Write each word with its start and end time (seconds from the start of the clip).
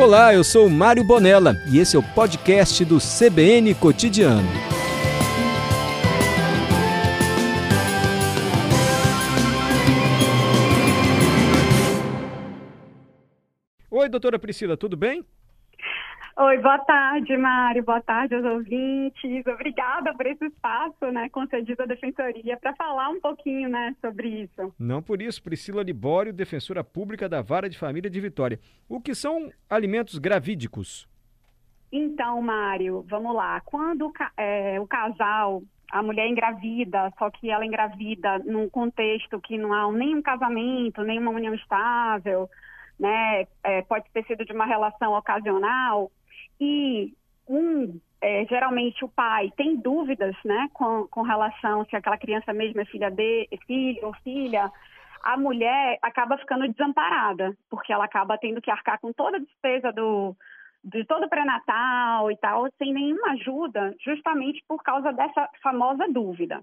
Olá, 0.00 0.32
eu 0.32 0.42
sou 0.42 0.66
Mário 0.70 1.04
Bonella 1.04 1.62
e 1.70 1.78
esse 1.78 1.94
é 1.94 1.98
o 1.98 2.02
podcast 2.02 2.82
do 2.86 2.96
CBN 2.96 3.74
Cotidiano. 3.74 4.48
Oi, 13.90 14.08
doutora 14.08 14.38
Priscila, 14.38 14.74
tudo 14.74 14.96
bem? 14.96 15.22
Oi, 16.42 16.56
boa 16.56 16.78
tarde, 16.78 17.36
Mário. 17.36 17.84
Boa 17.84 18.00
tarde 18.00 18.34
aos 18.34 18.44
ouvintes. 18.46 19.46
Obrigada 19.46 20.14
por 20.14 20.24
esse 20.24 20.46
espaço, 20.46 21.04
né, 21.12 21.28
concedido 21.28 21.82
à 21.82 21.84
Defensoria, 21.84 22.56
para 22.56 22.74
falar 22.76 23.10
um 23.10 23.20
pouquinho, 23.20 23.68
né, 23.68 23.94
sobre 24.00 24.44
isso. 24.44 24.74
Não 24.78 25.02
por 25.02 25.20
isso, 25.20 25.42
Priscila 25.42 25.82
Libório, 25.82 26.32
defensora 26.32 26.82
pública 26.82 27.28
da 27.28 27.42
Vara 27.42 27.68
de 27.68 27.78
Família 27.78 28.08
de 28.08 28.18
Vitória. 28.18 28.58
O 28.88 29.02
que 29.02 29.14
são 29.14 29.50
alimentos 29.68 30.16
gravídicos? 30.16 31.06
Então, 31.92 32.40
Mário, 32.40 33.04
vamos 33.06 33.34
lá. 33.34 33.60
Quando 33.60 34.10
é, 34.38 34.80
o 34.80 34.86
casal, 34.86 35.62
a 35.92 36.02
mulher 36.02 36.26
engravida, 36.26 37.12
só 37.18 37.28
que 37.30 37.50
ela 37.50 37.66
engravida 37.66 38.38
num 38.46 38.66
contexto 38.70 39.38
que 39.42 39.58
não 39.58 39.74
há 39.74 39.92
nenhum 39.92 40.22
casamento, 40.22 41.02
nenhuma 41.02 41.32
união 41.32 41.52
estável, 41.52 42.48
né, 42.98 43.46
é, 43.62 43.82
pode 43.82 44.06
ter 44.14 44.24
sido 44.24 44.42
de 44.42 44.54
uma 44.54 44.64
relação 44.64 45.12
ocasional, 45.12 46.10
e 46.60 47.14
um, 47.48 47.98
é, 48.20 48.44
geralmente 48.46 49.04
o 49.04 49.08
pai 49.08 49.50
tem 49.56 49.76
dúvidas 49.76 50.36
né, 50.44 50.68
com, 50.72 51.06
com 51.08 51.22
relação 51.22 51.84
se 51.86 51.96
aquela 51.96 52.18
criança 52.18 52.52
mesmo 52.52 52.80
é 52.80 52.84
filha 52.84 53.10
de 53.10 53.48
filho 53.66 54.06
ou 54.06 54.14
filha, 54.22 54.70
a 55.22 55.36
mulher 55.36 55.98
acaba 56.02 56.38
ficando 56.38 56.68
desamparada, 56.68 57.56
porque 57.68 57.92
ela 57.92 58.04
acaba 58.04 58.38
tendo 58.38 58.60
que 58.60 58.70
arcar 58.70 58.98
com 59.00 59.12
toda 59.12 59.36
a 59.36 59.40
despesa 59.40 59.92
do, 59.92 60.36
de 60.82 61.04
todo 61.04 61.24
o 61.24 61.28
pré-natal 61.28 62.30
e 62.30 62.36
tal, 62.36 62.68
sem 62.78 62.92
nenhuma 62.92 63.32
ajuda, 63.32 63.94
justamente 64.04 64.62
por 64.66 64.82
causa 64.82 65.12
dessa 65.12 65.48
famosa 65.62 66.06
dúvida. 66.08 66.62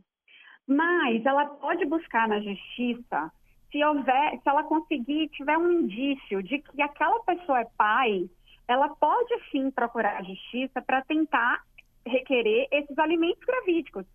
Mas 0.68 1.26
ela 1.26 1.46
pode 1.46 1.86
buscar 1.86 2.28
na 2.28 2.40
justiça 2.40 3.32
se 3.72 3.84
houver, 3.84 4.40
se 4.42 4.50
ela 4.50 4.64
conseguir, 4.64 5.30
tiver 5.30 5.58
um 5.58 5.72
indício 5.72 6.42
de 6.42 6.60
que 6.60 6.82
aquela 6.82 7.20
pessoa 7.24 7.62
é 7.62 7.68
pai, 7.78 8.30
ela 8.68 8.90
pode 8.90 9.34
sim 9.52 9.72
procurar 9.72 10.18
a 10.18 10.24
justiça 10.24 10.82
para 10.82 11.02
tentar 11.04 11.62
requerer 12.06 12.68
esses 12.72 12.98
alimentos 12.98 13.44
gravídicos, 13.46 14.06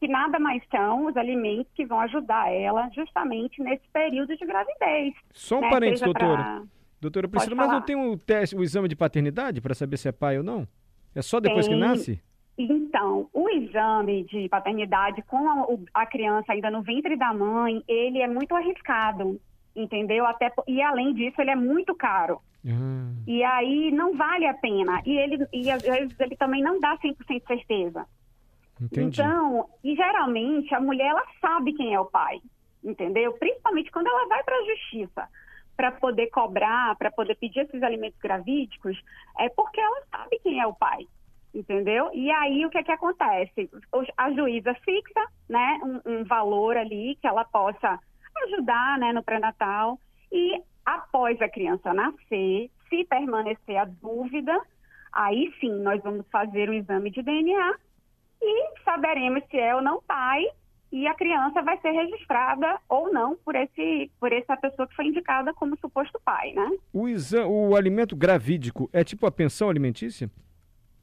que 0.00 0.08
nada 0.08 0.38
mais 0.38 0.62
são 0.70 1.06
os 1.06 1.16
alimentos 1.16 1.72
que 1.74 1.86
vão 1.86 2.00
ajudar 2.00 2.52
ela 2.52 2.88
justamente 2.94 3.62
nesse 3.62 3.86
período 3.92 4.36
de 4.36 4.44
gravidez. 4.44 5.14
Só 5.32 5.58
um 5.58 5.60
né? 5.60 5.70
parênteses, 5.70 6.04
doutora. 6.04 6.42
Pra... 6.42 6.62
Doutora 7.00 7.28
Priscila, 7.28 7.56
mas 7.56 7.68
não 7.68 7.82
tem 7.82 7.96
o 7.96 8.16
teste, 8.16 8.54
o 8.54 8.62
exame 8.62 8.86
de 8.86 8.94
paternidade 8.94 9.60
para 9.60 9.74
saber 9.74 9.96
se 9.96 10.08
é 10.08 10.12
pai 10.12 10.38
ou 10.38 10.44
não? 10.44 10.68
É 11.14 11.20
só 11.20 11.40
depois 11.40 11.66
tem... 11.66 11.74
que 11.74 11.80
nasce? 11.80 12.22
Então, 12.56 13.28
o 13.32 13.48
exame 13.48 14.24
de 14.24 14.48
paternidade 14.48 15.20
com 15.22 15.36
a, 15.48 16.02
a, 16.02 16.06
criança 16.06 16.52
ainda 16.52 16.70
no 16.70 16.82
ventre 16.82 17.16
da 17.16 17.34
mãe, 17.34 17.82
ele 17.88 18.20
é 18.20 18.28
muito 18.28 18.54
arriscado, 18.54 19.40
entendeu? 19.74 20.26
Até, 20.26 20.52
e 20.66 20.80
além 20.82 21.14
disso, 21.14 21.40
ele 21.40 21.50
é 21.50 21.56
muito 21.56 21.94
caro. 21.94 22.40
Uhum. 22.64 23.16
E 23.26 23.42
aí 23.42 23.90
não 23.90 24.16
vale 24.16 24.46
a 24.46 24.54
pena. 24.54 25.02
E 25.04 25.16
ele 25.18 25.46
e 25.52 25.70
às 25.70 25.82
vezes 25.82 26.18
ele 26.20 26.36
também 26.36 26.62
não 26.62 26.80
dá 26.80 26.96
100% 26.98 27.46
certeza. 27.46 28.06
Entendi. 28.80 29.20
Então, 29.20 29.68
e 29.82 29.94
geralmente 29.94 30.74
a 30.74 30.80
mulher 30.80 31.08
ela 31.08 31.24
sabe 31.40 31.72
quem 31.72 31.94
é 31.94 32.00
o 32.00 32.06
pai, 32.06 32.40
entendeu? 32.82 33.32
Principalmente 33.34 33.90
quando 33.90 34.08
ela 34.08 34.26
vai 34.26 34.42
para 34.42 34.56
a 34.56 34.64
justiça 34.64 35.28
para 35.76 35.92
poder 35.92 36.28
cobrar, 36.28 36.96
para 36.96 37.10
poder 37.10 37.34
pedir 37.36 37.60
esses 37.60 37.82
alimentos 37.82 38.18
gravídicos, 38.20 39.00
é 39.38 39.48
porque 39.48 39.80
ela 39.80 40.02
sabe 40.10 40.38
quem 40.40 40.60
é 40.60 40.66
o 40.66 40.74
pai, 40.74 41.06
entendeu? 41.54 42.10
E 42.12 42.30
aí 42.30 42.66
o 42.66 42.70
que 42.70 42.78
é 42.78 42.82
que 42.82 42.92
acontece? 42.92 43.70
A 44.16 44.32
juíza 44.32 44.74
fixa, 44.74 45.26
né, 45.48 45.80
um, 45.82 46.18
um 46.18 46.24
valor 46.24 46.76
ali 46.76 47.16
que 47.20 47.26
ela 47.26 47.44
possa 47.44 47.98
ajudar, 48.44 48.98
né, 48.98 49.12
no 49.12 49.22
pré-natal 49.22 49.98
e 50.30 50.60
após 50.84 51.40
a 51.40 51.48
criança 51.48 51.92
nascer, 51.94 52.70
se 52.88 53.04
permanecer 53.04 53.76
a 53.76 53.84
dúvida, 53.84 54.58
aí 55.12 55.52
sim 55.60 55.72
nós 55.82 56.02
vamos 56.02 56.26
fazer 56.30 56.68
um 56.68 56.74
exame 56.74 57.10
de 57.10 57.22
DNA 57.22 57.74
e 58.42 58.80
saberemos 58.84 59.44
se 59.50 59.56
é 59.56 59.74
ou 59.74 59.82
não 59.82 60.02
pai 60.02 60.44
e 60.90 61.06
a 61.06 61.14
criança 61.14 61.62
vai 61.62 61.78
ser 61.78 61.90
registrada 61.92 62.78
ou 62.88 63.12
não 63.12 63.36
por 63.36 63.54
esse 63.54 64.10
por 64.20 64.32
essa 64.32 64.56
pessoa 64.56 64.86
que 64.86 64.94
foi 64.94 65.06
indicada 65.06 65.54
como 65.54 65.78
suposto 65.78 66.20
pai, 66.24 66.52
né? 66.52 66.70
O, 66.92 67.08
exame, 67.08 67.46
o 67.46 67.74
alimento 67.74 68.14
gravídico 68.14 68.90
é 68.92 69.02
tipo 69.02 69.24
a 69.26 69.32
pensão 69.32 69.70
alimentícia? 69.70 70.30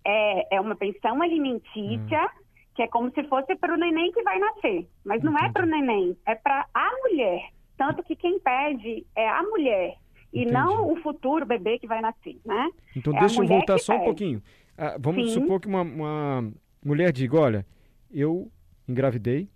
É, 0.06 0.56
é 0.56 0.62
uma 0.62 0.76
pensão 0.76 1.22
alimentícia 1.22 2.26
hum. 2.26 2.39
Que 2.80 2.84
é 2.84 2.88
como 2.88 3.12
se 3.12 3.22
fosse 3.26 3.58
para 3.58 3.74
o 3.74 3.78
neném 3.78 4.10
que 4.14 4.24
vai 4.24 4.40
nascer, 4.40 4.88
mas 5.04 5.22
não 5.22 5.38
é 5.38 5.52
para 5.52 5.66
o 5.66 5.70
neném, 5.70 6.16
é 6.26 6.34
para 6.34 6.66
a 6.74 6.90
mulher. 7.04 7.50
Tanto 7.78 8.02
que 8.04 8.16
quem 8.16 8.40
pede 8.40 9.06
é 9.18 9.28
a 9.28 9.44
mulher 9.44 9.98
e 10.32 10.44
Entendi. 10.44 10.54
não 10.54 10.90
o 10.90 10.96
futuro 11.02 11.46
bebê 11.46 11.78
que 11.78 11.86
vai 11.86 12.00
nascer, 12.00 12.38
né? 12.46 12.70
Então 12.96 13.14
é 13.18 13.20
deixa 13.20 13.44
eu 13.44 13.48
voltar 13.48 13.78
só 13.80 13.92
pede. 13.92 14.02
um 14.02 14.06
pouquinho. 14.06 14.44
Ah, 14.78 14.96
vamos 14.98 15.34
Sim. 15.34 15.42
supor 15.42 15.60
que 15.60 15.68
uma, 15.68 15.82
uma 15.82 16.54
mulher 16.82 17.12
diga, 17.12 17.38
olha, 17.38 17.66
eu 18.10 18.50
engravidei, 18.88 19.50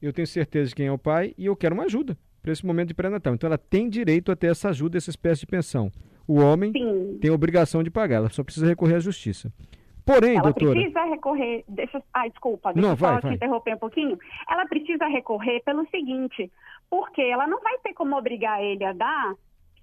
eu 0.00 0.12
tenho 0.12 0.28
certeza 0.28 0.68
de 0.68 0.76
quem 0.76 0.86
é 0.86 0.92
o 0.92 0.98
pai 0.98 1.34
e 1.36 1.46
eu 1.46 1.56
quero 1.56 1.74
uma 1.74 1.86
ajuda 1.86 2.16
para 2.40 2.52
esse 2.52 2.64
momento 2.64 2.88
de 2.88 2.94
pré-natal. 2.94 3.34
Então 3.34 3.48
ela 3.48 3.58
tem 3.58 3.88
direito 3.88 4.30
a 4.30 4.36
ter 4.36 4.52
essa 4.52 4.68
ajuda, 4.68 4.96
essa 4.96 5.10
espécie 5.10 5.40
de 5.40 5.48
pensão. 5.48 5.90
O 6.28 6.38
homem 6.38 6.70
Sim. 6.70 7.18
tem 7.20 7.28
a 7.28 7.34
obrigação 7.34 7.82
de 7.82 7.90
pagar, 7.90 8.18
ela 8.18 8.30
só 8.30 8.44
precisa 8.44 8.68
recorrer 8.68 8.94
à 8.94 9.00
justiça. 9.00 9.52
Porém, 10.08 10.36
ela 10.36 10.44
doutora... 10.44 10.72
precisa 10.72 11.04
recorrer, 11.04 11.64
deixa, 11.68 12.02
ah, 12.14 12.26
desculpa, 12.26 12.72
deixa 12.72 12.86
não, 12.86 12.94
eu 12.94 12.96
vai, 12.96 13.14
só 13.16 13.20
vai. 13.20 13.30
te 13.30 13.36
interromper 13.36 13.74
um 13.74 13.78
pouquinho. 13.78 14.18
Ela 14.48 14.66
precisa 14.66 15.06
recorrer 15.06 15.62
pelo 15.64 15.86
seguinte, 15.90 16.50
porque 16.88 17.20
ela 17.20 17.46
não 17.46 17.60
vai 17.60 17.76
ter 17.80 17.92
como 17.92 18.16
obrigar 18.16 18.62
ele 18.64 18.86
a 18.86 18.94
dar 18.94 19.34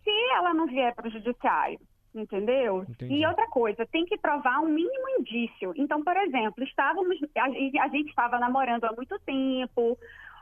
se 0.03 0.09
ela 0.33 0.51
não 0.51 0.65
vier 0.65 0.95
para 0.95 1.07
o 1.07 1.11
judiciário, 1.11 1.79
entendeu? 2.15 2.87
Entendi. 2.89 3.17
E 3.17 3.25
outra 3.27 3.47
coisa, 3.49 3.85
tem 3.85 4.03
que 4.05 4.17
provar 4.17 4.61
um 4.61 4.67
mínimo 4.67 5.09
indício. 5.19 5.73
Então, 5.75 6.03
por 6.03 6.17
exemplo, 6.17 6.63
estávamos, 6.63 7.19
a, 7.37 7.83
a 7.83 7.87
gente 7.89 8.09
estava 8.09 8.39
namorando 8.39 8.85
há 8.85 8.93
muito 8.93 9.19
tempo, 9.19 9.95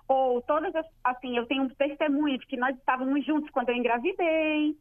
ou 0.08 0.42
todas 0.44 0.74
as, 0.78 0.86
assim, 1.04 1.36
eu 1.36 1.46
tenho 1.46 1.64
um 1.64 1.70
testemunho 1.70 2.38
de 2.38 2.48
que 2.48 2.56
nós 2.56 2.74
estávamos 2.78 3.26
juntos 3.26 3.50
quando 3.50 3.68
eu 3.68 3.76
engravidei, 3.76 4.78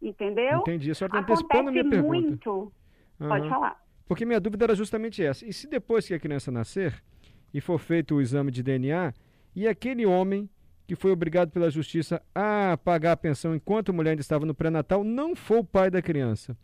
entendeu? 0.00 0.60
Entendi, 0.60 0.90
a 0.90 0.94
senhora 0.94 1.18
está 1.18 1.32
antecipando 1.32 1.68
a 1.68 1.72
minha 1.72 1.84
pergunta. 1.84 2.08
muito, 2.08 2.72
uhum. 3.20 3.28
pode 3.28 3.48
falar. 3.50 3.85
Porque 4.06 4.24
minha 4.24 4.40
dúvida 4.40 4.64
era 4.64 4.74
justamente 4.74 5.22
essa. 5.22 5.44
E 5.46 5.52
se 5.52 5.66
depois 5.66 6.06
que 6.06 6.14
a 6.14 6.20
criança 6.20 6.50
nascer 6.50 7.02
e 7.52 7.60
for 7.60 7.78
feito 7.78 8.14
o 8.14 8.20
exame 8.20 8.50
de 8.50 8.62
DNA, 8.62 9.12
e 9.54 9.66
aquele 9.66 10.06
homem 10.06 10.48
que 10.86 10.94
foi 10.94 11.10
obrigado 11.10 11.50
pela 11.50 11.68
justiça 11.70 12.22
a 12.34 12.78
pagar 12.84 13.12
a 13.12 13.16
pensão 13.16 13.54
enquanto 13.54 13.90
a 13.90 13.92
mulher 13.92 14.10
ainda 14.10 14.20
estava 14.20 14.46
no 14.46 14.54
pré-natal 14.54 15.02
não 15.02 15.34
for 15.34 15.58
o 15.58 15.64
pai 15.64 15.90
da 15.90 16.00
criança. 16.00 16.56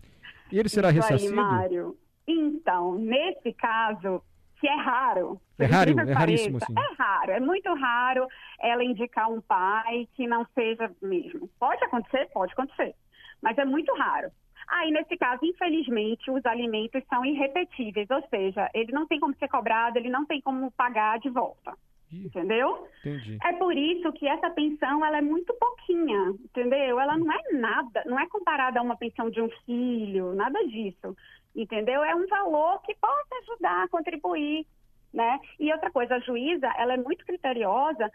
E 0.51 0.59
ele 0.59 0.69
será 0.69 0.91
Isso 0.91 1.01
ressarcido? 1.01 1.33
Aí, 1.33 1.37
Mário. 1.37 1.97
Então, 2.27 2.95
nesse 2.99 3.53
caso, 3.55 4.23
que 4.61 4.69
é 4.69 4.77
raro. 4.77 5.41
É 5.59 5.65
raro, 5.67 5.91
é 5.91 5.95
pareça, 5.95 6.19
raríssimo, 6.19 6.59
assim. 6.59 6.75
É 6.77 7.03
raro, 7.03 7.33
é 7.33 7.41
muito 7.41 7.75
raro 7.75 8.29
ela 8.61 8.85
indicar 8.85 9.29
um 9.29 9.41
pai 9.41 10.09
que 10.15 10.27
não 10.27 10.47
seja 10.55 10.89
mesmo. 11.03 11.49
Pode 11.59 11.85
acontecer? 11.85 12.29
Pode 12.33 12.53
acontecer. 12.53 12.95
Mas 13.43 13.59
é 13.59 13.65
muito 13.65 13.93
raro. 13.95 14.31
Aí, 14.69 14.91
nesse 14.91 15.17
caso, 15.17 15.45
infelizmente, 15.45 16.31
os 16.31 16.45
alimentos 16.47 17.03
são 17.09 17.25
irrepetíveis, 17.25 18.09
ou 18.11 18.23
seja, 18.29 18.71
ele 18.75 18.93
não 18.93 19.07
tem 19.07 19.21
como 19.21 19.35
ser 19.37 19.49
cobrado, 19.49 19.99
ele 19.99 20.11
não 20.11 20.25
tem 20.25 20.41
como 20.41 20.71
pagar 20.73 21.19
de 21.19 21.29
volta. 21.31 21.75
Entendeu? 22.13 22.87
Entendi. 23.01 23.39
É 23.43 23.55
por 23.55 23.75
isso 23.75 24.13
que 24.13 24.29
essa 24.29 24.51
pensão 24.51 25.05
ela 25.05 25.17
é 25.19 25.23
muito 25.23 25.55
pouquinha, 25.55 26.35
entendeu? 26.45 27.01
Ela 27.01 27.17
não 27.17 27.33
é 27.33 27.53
nada, 27.53 28.03
não 28.05 28.21
é 28.21 28.27
comparada 28.29 28.79
a 28.79 28.83
uma 28.83 28.97
pensão 28.97 29.31
de 29.31 29.41
um 29.41 29.49
filho, 29.65 30.35
nada 30.35 30.63
disso, 30.67 31.17
entendeu? 31.57 32.05
É 32.05 32.15
um 32.15 32.27
valor 32.27 32.83
que 32.83 32.95
pode 32.97 33.29
ajudar, 33.43 33.89
contribuir, 33.89 34.67
né? 35.13 35.41
E 35.59 35.73
outra 35.73 35.91
coisa, 35.91 36.17
a 36.17 36.21
juíza, 36.21 36.71
ela 36.77 36.93
é 36.93 36.99
muito 36.99 37.25
criteriosa 37.25 38.11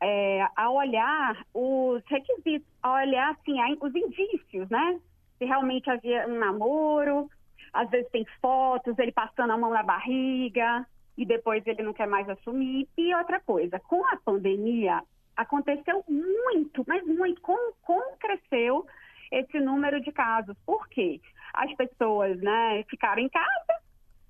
é, 0.00 0.46
a 0.54 0.70
olhar 0.70 1.42
os 1.54 2.02
requisitos, 2.06 2.68
a 2.82 2.94
olhar, 2.94 3.30
assim, 3.30 3.56
os 3.80 3.94
indícios, 3.94 4.68
né? 4.68 5.00
Se 5.38 5.44
realmente 5.44 5.88
havia 5.90 6.26
um 6.26 6.38
namoro, 6.38 7.30
às 7.72 7.88
vezes 7.90 8.10
tem 8.10 8.26
fotos, 8.40 8.98
ele 8.98 9.12
passando 9.12 9.52
a 9.52 9.58
mão 9.58 9.70
na 9.70 9.82
barriga, 9.82 10.86
e 11.16 11.24
depois 11.26 11.66
ele 11.66 11.82
não 11.82 11.92
quer 11.92 12.06
mais 12.06 12.28
assumir. 12.28 12.88
E 12.96 13.14
outra 13.14 13.40
coisa, 13.40 13.80
com 13.80 14.06
a 14.06 14.16
pandemia, 14.16 15.02
aconteceu 15.36 16.04
muito, 16.08 16.84
mas 16.86 17.04
muito, 17.04 17.40
como, 17.40 17.74
como 17.82 18.16
cresceu 18.18 18.86
esse 19.30 19.58
número 19.60 20.00
de 20.00 20.12
casos? 20.12 20.56
Por 20.64 20.88
quê? 20.88 21.20
As 21.52 21.74
pessoas 21.74 22.38
né, 22.40 22.84
ficaram 22.88 23.20
em 23.22 23.28
casa, 23.28 23.80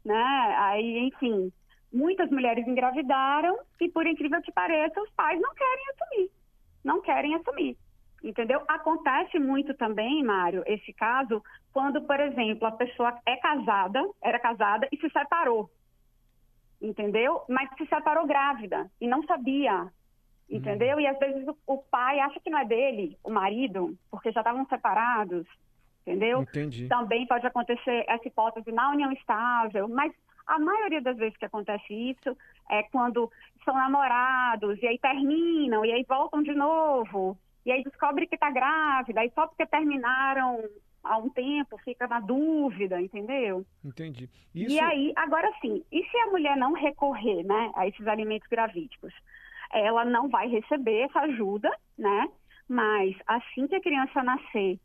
né? 0.04 0.54
Aí, 0.58 0.98
enfim, 1.08 1.52
muitas 1.92 2.30
mulheres 2.30 2.66
engravidaram 2.66 3.58
e, 3.80 3.88
por 3.88 4.06
incrível 4.06 4.40
que 4.40 4.52
pareça, 4.52 5.00
os 5.00 5.10
pais 5.10 5.40
não 5.40 5.54
querem 5.54 5.84
assumir. 5.90 6.30
Não 6.84 7.00
querem 7.02 7.34
assumir. 7.34 7.76
Entendeu? 8.38 8.62
Acontece 8.68 9.36
muito 9.40 9.74
também, 9.74 10.22
Mário, 10.22 10.62
esse 10.64 10.92
caso, 10.92 11.42
quando, 11.72 12.00
por 12.02 12.20
exemplo, 12.20 12.68
a 12.68 12.70
pessoa 12.70 13.18
é 13.26 13.36
casada, 13.38 14.00
era 14.22 14.38
casada 14.38 14.86
e 14.92 14.96
se 14.96 15.10
separou. 15.10 15.68
Entendeu? 16.80 17.42
Mas 17.48 17.68
se 17.76 17.84
separou 17.86 18.28
grávida 18.28 18.88
e 19.00 19.08
não 19.08 19.24
sabia. 19.24 19.88
Entendeu? 20.48 20.98
Hum. 20.98 21.00
E 21.00 21.06
às 21.08 21.18
vezes 21.18 21.48
o, 21.48 21.56
o, 21.66 21.78
pai 21.78 22.20
acha 22.20 22.38
que 22.38 22.48
não 22.48 22.60
é 22.60 22.64
dele, 22.64 23.18
o 23.24 23.30
marido, 23.32 23.98
porque 24.08 24.30
já 24.30 24.40
estavam 24.40 24.64
separados. 24.66 25.44
Entendeu? 26.06 26.42
Entendi. 26.42 26.86
Também 26.86 27.26
pode 27.26 27.44
acontecer 27.44 28.04
essa 28.06 28.28
hipótese 28.28 28.70
na 28.70 28.92
união 28.92 29.10
estável, 29.10 29.88
mas 29.88 30.12
a 30.46 30.60
maioria 30.60 31.02
das 31.02 31.16
vezes 31.16 31.36
que 31.36 31.44
acontece 31.44 31.92
isso 31.92 32.36
é 32.70 32.84
quando 32.84 33.28
são 33.64 33.74
namorados 33.74 34.80
e 34.80 34.86
aí 34.86 34.98
terminam 35.00 35.84
e 35.84 35.90
aí 35.90 36.06
voltam 36.08 36.40
de 36.40 36.54
novo 36.54 37.36
e 37.68 37.72
aí 37.72 37.84
descobre 37.84 38.26
que 38.26 38.34
está 38.34 38.50
grávida, 38.50 39.22
e 39.22 39.30
só 39.32 39.46
porque 39.46 39.66
terminaram 39.66 40.64
há 41.04 41.18
um 41.18 41.28
tempo 41.28 41.76
fica 41.84 42.08
na 42.08 42.18
dúvida, 42.18 42.98
entendeu? 42.98 43.62
Entendi. 43.84 44.30
Isso... 44.54 44.74
E 44.74 44.80
aí, 44.80 45.12
agora 45.14 45.52
sim, 45.60 45.84
e 45.92 46.02
se 46.02 46.16
a 46.16 46.28
mulher 46.28 46.56
não 46.56 46.72
recorrer 46.72 47.44
né, 47.44 47.70
a 47.74 47.86
esses 47.86 48.06
alimentos 48.06 48.48
gravídicos? 48.48 49.12
Ela 49.70 50.02
não 50.06 50.30
vai 50.30 50.48
receber 50.48 51.00
essa 51.00 51.20
ajuda, 51.20 51.70
né? 51.98 52.30
Mas 52.66 53.14
assim 53.26 53.66
que 53.66 53.74
a 53.74 53.82
criança 53.82 54.22
nascer, 54.22 54.80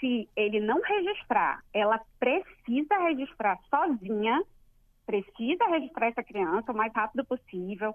se 0.00 0.28
ele 0.34 0.58
não 0.58 0.80
registrar, 0.82 1.62
ela 1.72 2.00
precisa 2.18 2.98
registrar 2.98 3.60
sozinha, 3.70 4.42
precisa 5.06 5.66
registrar 5.68 6.08
essa 6.08 6.24
criança 6.24 6.72
o 6.72 6.76
mais 6.76 6.92
rápido 6.92 7.24
possível, 7.24 7.94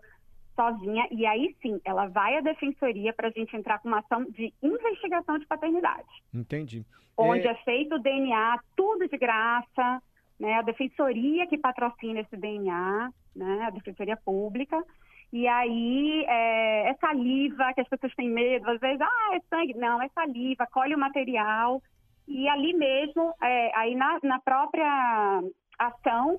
sozinha, 0.60 1.08
e 1.10 1.26
aí 1.26 1.56
sim, 1.62 1.80
ela 1.86 2.08
vai 2.08 2.36
à 2.36 2.42
defensoria 2.42 3.14
para 3.14 3.30
a 3.30 3.32
gente 3.32 3.56
entrar 3.56 3.80
com 3.80 3.88
uma 3.88 4.00
ação 4.00 4.26
de 4.26 4.54
investigação 4.62 5.40
de 5.40 5.48
paternidade. 5.48 6.10
Entendi. 6.34 6.86
Onde 7.18 7.48
é, 7.48 7.52
é 7.52 7.56
feito 7.64 7.96
o 7.96 8.00
DNA, 8.00 8.60
tudo 8.76 9.08
de 9.08 9.18
graça, 9.18 10.02
né? 10.38 10.56
A 10.56 10.62
defensoria 10.62 11.48
que 11.48 11.58
patrocina 11.58 12.20
esse 12.20 12.36
DNA, 12.36 13.10
né? 13.34 13.64
A 13.68 13.70
defensoria 13.70 14.18
pública. 14.18 14.84
E 15.32 15.48
aí, 15.48 16.26
é, 16.28 16.90
é 16.90 16.94
saliva, 16.96 17.74
que 17.74 17.82
as 17.82 17.88
pessoas 17.88 18.14
têm 18.16 18.30
medo, 18.30 18.70
às 18.70 18.80
vezes, 18.80 19.00
ah, 19.00 19.36
é 19.36 19.40
sangue. 19.50 19.76
Não, 19.76 20.02
é 20.02 20.10
saliva, 20.10 20.68
colhe 20.68 20.94
o 20.94 21.00
material. 21.00 21.82
E 22.28 22.50
ali 22.50 22.74
mesmo, 22.74 23.34
é, 23.42 23.78
aí 23.78 23.96
na, 23.96 24.20
na 24.24 24.40
própria 24.40 25.42
ação, 25.78 26.38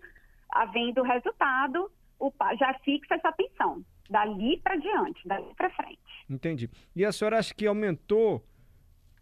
havendo 0.52 1.02
resultado, 1.02 1.90
o, 2.18 2.30
já 2.58 2.74
fixa 2.84 3.14
essa 3.14 3.32
pensão 3.32 3.79
dali 4.10 4.58
para 4.58 4.76
diante, 4.76 5.26
dali 5.26 5.54
para 5.54 5.70
frente. 5.70 5.98
Entendi. 6.28 6.68
E 6.94 7.04
a 7.04 7.12
senhora 7.12 7.38
acha 7.38 7.54
que 7.54 7.66
aumentou 7.66 8.44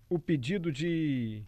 o 0.09 0.19
pedido 0.19 0.73
de 0.73 1.45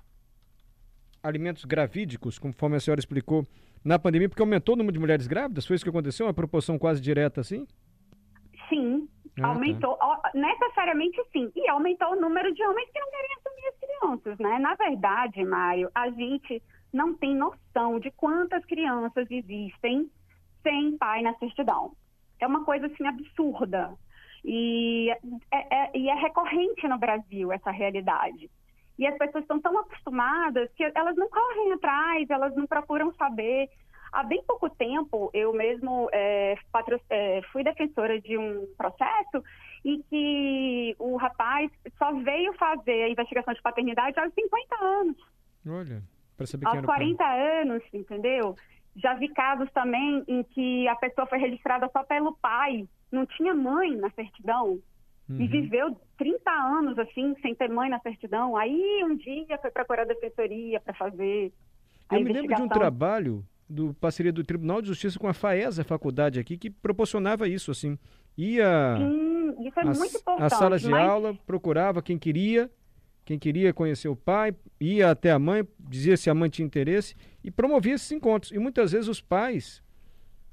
alimentos 1.23 1.65
gravídicos, 1.65 2.39
conforme 2.39 2.77
a 2.77 2.81
senhora 2.81 3.01
explicou, 3.01 3.47
na 3.83 3.99
pandemia, 3.99 4.29
porque 4.29 4.43
aumentou 4.43 4.75
o 4.75 4.79
número 4.79 4.93
de 4.93 4.99
mulheres 4.99 5.27
grávidas? 5.27 5.67
Foi 5.67 5.75
isso 5.75 5.85
que 5.85 5.91
aconteceu? 5.91 6.27
Uma 6.27 6.35
proporção 6.35 6.79
quase 6.79 7.01
direta 7.01 7.41
assim? 7.41 7.67
Sim, 8.69 9.09
ah, 9.39 9.43
tá. 9.43 9.49
aumentou. 9.49 9.97
Tá. 9.97 10.31
Necessariamente 10.35 11.19
sim. 11.33 11.51
E 11.57 11.69
aumentou 11.69 12.13
o 12.13 12.21
número 12.21 12.53
de 12.53 12.63
homens 12.63 12.91
que 12.91 13.01
não 13.01 13.11
querem 13.11 13.31
assumir 13.39 13.67
as 13.69 13.79
crianças, 13.79 14.39
né? 14.39 14.59
Na 14.59 14.75
verdade, 14.75 15.45
Mário, 15.45 15.91
a 15.95 16.11
gente 16.11 16.63
não 16.93 17.15
tem 17.15 17.35
noção 17.35 17.99
de 17.99 18.11
quantas 18.13 18.65
crianças 18.67 19.31
existem 19.31 20.11
sem 20.63 20.99
pai 20.99 21.23
na 21.23 21.35
certidão 21.35 21.93
é 22.41 22.47
uma 22.47 22.65
coisa 22.65 22.87
assim 22.87 23.07
absurda. 23.07 23.95
E 24.45 25.11
é, 25.11 25.17
é, 25.53 25.99
e 25.99 26.09
é 26.09 26.15
recorrente 26.15 26.87
no 26.89 26.99
Brasil 26.99 27.53
essa 27.53 27.71
realidade. 27.71 28.51
E 28.99 29.07
as 29.07 29.17
pessoas 29.17 29.45
estão 29.45 29.61
tão 29.61 29.79
acostumadas 29.79 30.71
que 30.77 30.85
elas 30.95 31.17
não 31.17 31.29
correm 31.29 31.73
atrás, 31.73 32.29
elas 32.29 32.55
não 32.55 32.67
procuram 32.67 33.13
saber. 33.15 33.69
Há 34.13 34.25
bem 34.25 34.43
pouco 34.47 34.69
tempo, 34.69 35.31
eu 35.33 35.53
mesmo 35.53 36.09
é, 36.13 36.57
patro, 36.73 37.01
é, 37.09 37.41
fui 37.53 37.63
defensora 37.63 38.21
de 38.21 38.37
um 38.37 38.67
processo 38.77 39.43
e 39.85 40.03
que 40.11 40.97
o 40.99 41.17
rapaz 41.17 41.71
só 41.97 42.13
veio 42.13 42.53
fazer 42.55 43.05
a 43.05 43.09
investigação 43.09 43.55
de 43.55 43.63
paternidade 43.63 44.19
aos 44.19 44.35
50 44.35 44.85
anos. 44.85 45.17
Olha, 45.67 46.03
para 46.37 46.47
saber 46.47 46.67
quem 46.67 46.77
Aos 46.79 46.87
40 46.87 47.25
anos, 47.25 47.83
entendeu? 47.93 48.57
Já 48.97 49.15
vi 49.15 49.29
casos 49.29 49.71
também 49.73 50.25
em 50.27 50.43
que 50.43 50.89
a 50.89 50.97
pessoa 50.97 51.27
foi 51.27 51.39
registrada 51.39 51.89
só 51.93 52.03
pelo 52.03 52.37
pai, 52.37 52.89
não 53.11 53.25
tinha 53.25 53.55
mãe 53.55 53.97
na 53.97 54.11
certidão. 54.11 54.81
Uhum. 55.29 55.41
E 55.41 55.47
viveu 55.47 55.97
30 56.19 56.51
anos 56.51 56.99
assim, 56.99 57.35
sem 57.41 57.55
ter 57.55 57.69
mãe 57.69 57.89
na 57.89 58.01
certidão. 58.01 58.57
Aí 58.57 59.03
um 59.05 59.17
dia 59.17 59.59
foi 59.61 59.71
procurar 59.71 60.03
a 60.03 60.07
defensoria 60.07 60.81
para 60.81 60.95
fazer. 60.95 61.53
A 62.09 62.17
Eu 62.17 62.25
me 62.25 62.33
lembro 62.33 62.55
de 62.55 62.63
um 62.63 62.69
trabalho 62.69 63.45
do 63.69 63.95
parceria 63.95 64.33
do 64.33 64.43
Tribunal 64.43 64.83
de 64.83 64.89
Justiça 64.89 65.19
com 65.19 65.29
a 65.29 65.33
FAESA, 65.33 65.83
a 65.83 65.85
faculdade 65.85 66.41
aqui, 66.41 66.59
que 66.59 66.69
proporcionava 66.69 67.47
isso, 67.47 67.71
assim. 67.71 67.97
Ia 68.37 68.97
Sim, 68.99 69.69
isso 69.69 69.79
é 69.79 69.85
muito 69.85 70.17
importante. 70.17 70.43
As 70.43 70.53
salas 70.55 70.83
de 70.83 70.91
mas... 70.91 71.09
aula, 71.09 71.39
procurava 71.47 72.03
quem 72.03 72.19
queria, 72.19 72.69
quem 73.31 73.39
queria 73.39 73.73
conhecer 73.73 74.09
o 74.09 74.17
pai, 74.17 74.53
ia 74.81 75.09
até 75.09 75.31
a 75.31 75.39
mãe, 75.39 75.65
dizia 75.79 76.17
se 76.17 76.29
a 76.29 76.35
mãe 76.35 76.51
tinha 76.51 76.67
interesse 76.67 77.15
e 77.45 77.51
promovia 77.51 77.95
esses 77.95 78.11
encontros. 78.11 78.51
E 78.51 78.59
muitas 78.59 78.91
vezes 78.91 79.07
os 79.07 79.21
pais, 79.21 79.81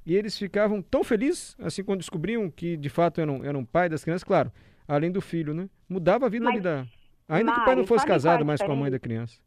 e 0.05 0.15
eles 0.15 0.37
ficavam 0.37 0.79
tão 0.79 1.03
felizes, 1.03 1.57
assim, 1.59 1.83
quando 1.83 2.01
descobriam 2.01 2.51
que 2.51 2.77
de 2.77 2.87
fato 2.87 3.19
eram, 3.19 3.43
eram 3.43 3.65
pai 3.65 3.89
das 3.89 4.03
crianças, 4.03 4.23
claro, 4.23 4.51
além 4.87 5.11
do 5.11 5.21
filho, 5.21 5.55
né? 5.55 5.67
Mudava 5.89 6.27
a 6.27 6.29
vida 6.29 6.45
mas, 6.45 6.53
ali 6.53 6.61
da. 6.61 6.85
Ainda 7.27 7.51
que 7.51 7.61
o 7.61 7.65
pai 7.65 7.75
não 7.75 7.87
fosse 7.87 8.05
casado 8.05 8.45
mais 8.45 8.61
com 8.61 8.71
a 8.71 8.75
mãe 8.75 8.91
da 8.91 8.99
criança. 8.99 9.41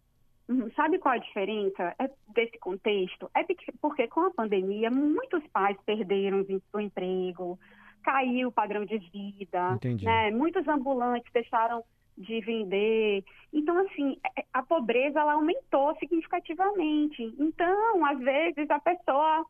Uhum. 0.49 0.69
Sabe 0.75 0.99
qual 0.99 1.15
a 1.15 1.19
diferença 1.19 1.95
é 2.01 2.11
desse 2.35 2.59
contexto? 2.59 3.31
É 3.37 3.45
porque 3.81 4.09
com 4.09 4.23
a 4.23 4.31
pandemia 4.33 4.91
muitos 4.91 5.47
pais 5.53 5.77
perderam 5.87 6.45
o 6.73 6.81
emprego, 6.81 7.57
caiu 8.03 8.49
o 8.49 8.53
padrão 8.53 8.85
de 8.85 8.99
vida, 8.99 9.75
Entendi. 9.75 10.05
né? 10.05 10.33
Muitos 10.33 10.67
ambulantes 10.67 11.31
deixaram 11.33 11.85
de 12.17 12.41
vender. 12.41 13.25
Então, 13.53 13.77
assim, 13.87 14.17
é, 14.37 14.45
a 14.53 14.63
pobreza 14.63 15.21
ela 15.21 15.35
aumentou 15.35 15.95
significativamente. 15.97 17.35
Então, 17.39 18.05
às 18.05 18.19
vezes, 18.19 18.71
a 18.71 18.79
pessoa, 18.79 19.45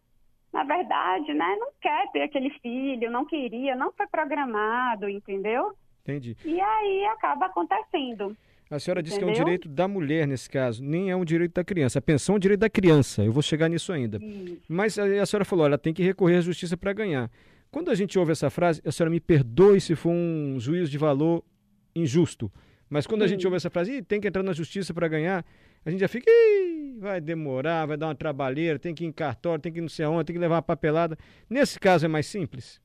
na 0.53 0.65
verdade, 0.65 1.33
né, 1.35 1.57
não 1.59 1.69
quer 1.81 2.11
ter 2.13 2.23
aquele 2.23 2.51
filho, 2.61 3.11
não 3.11 3.25
queria, 3.25 3.75
não 3.75 3.93
foi 3.93 4.07
programado, 4.07 5.09
entendeu? 5.09 5.73
Entendi. 6.03 6.37
E 6.45 6.61
aí 6.61 7.05
acaba 7.07 7.47
acontecendo. 7.47 8.37
A 8.71 8.79
senhora 8.79 9.03
disse 9.03 9.17
Entendeu? 9.17 9.35
que 9.35 9.41
é 9.41 9.43
um 9.43 9.45
direito 9.45 9.69
da 9.69 9.89
mulher 9.89 10.29
nesse 10.29 10.49
caso, 10.49 10.83
nem 10.83 11.11
é 11.11 11.17
um 11.17 11.25
direito 11.25 11.55
da 11.55 11.65
criança. 11.65 11.99
A 11.99 12.03
pensão 12.03 12.35
é 12.35 12.37
um 12.37 12.39
direito 12.39 12.61
da 12.61 12.71
criança, 12.71 13.25
eu 13.25 13.33
vou 13.33 13.43
chegar 13.43 13.69
nisso 13.69 13.93
ainda. 13.93 14.19
Isso. 14.19 14.63
Mas 14.69 14.97
a, 14.97 15.05
a 15.21 15.27
senhora 15.27 15.45
falou, 15.45 15.67
ela 15.67 15.77
tem 15.77 15.93
que 15.93 16.05
recorrer 16.05 16.37
à 16.37 16.41
justiça 16.41 16.77
para 16.77 16.93
ganhar. 16.93 17.29
Quando 17.69 17.91
a 17.91 17.97
gente 17.97 18.17
ouve 18.17 18.31
essa 18.31 18.49
frase, 18.49 18.81
a 18.87 18.93
senhora 18.93 19.11
me 19.11 19.19
perdoe 19.19 19.81
se 19.81 19.97
for 19.97 20.11
um 20.11 20.57
juízo 20.61 20.89
de 20.89 20.99
valor 20.99 21.43
injusto. 21.95 22.51
Mas 22.89 23.07
quando 23.07 23.23
a 23.23 23.27
gente 23.27 23.47
ouve 23.47 23.57
essa 23.57 23.71
frase, 23.71 24.03
tem 24.03 24.21
que 24.21 24.29
entrar 24.29 24.43
na 24.43 24.53
justiça 24.53 24.93
para 24.93 25.07
ganhar, 25.07 25.45
a 25.87 25.91
gente 25.91 26.01
já 26.01 26.09
fica, 26.09 26.31
vai 26.99 27.21
demorar, 27.21 27.87
vai 27.87 27.97
dar 27.97 28.09
uma 28.09 28.15
trabalheira, 28.15 28.79
tem 28.79 28.95
que 28.95 29.05
ir 29.05 29.07
em 29.07 29.13
cartório, 29.13 29.63
tem 29.63 29.73
que 29.73 29.79
ir 29.79 29.83
não 29.83 29.89
sei 29.89 30.05
aonde, 30.05 30.25
tem 30.25 30.35
que 30.35 30.41
levar 30.41 30.57
uma 30.57 30.63
papelada. 30.63 31.17
Nesse 31.49 31.79
caso 31.79 32.05
é 32.05 32.09
mais 32.09 32.27
simples? 32.27 32.83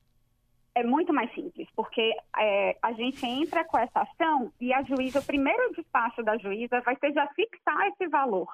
É 0.76 0.84
muito 0.84 1.12
mais 1.12 1.32
simples, 1.34 1.66
porque 1.74 2.12
é, 2.38 2.76
a 2.82 2.92
gente 2.92 3.24
entra 3.24 3.64
com 3.64 3.78
essa 3.78 4.00
ação 4.00 4.52
e 4.60 4.72
a 4.72 4.82
juíza, 4.82 5.20
o 5.20 5.24
primeiro 5.24 5.72
despacho 5.74 6.22
da 6.22 6.36
juíza 6.38 6.80
vai 6.82 6.96
ser 6.96 7.12
já 7.12 7.26
fixar 7.28 7.88
esse 7.88 8.06
valor. 8.08 8.48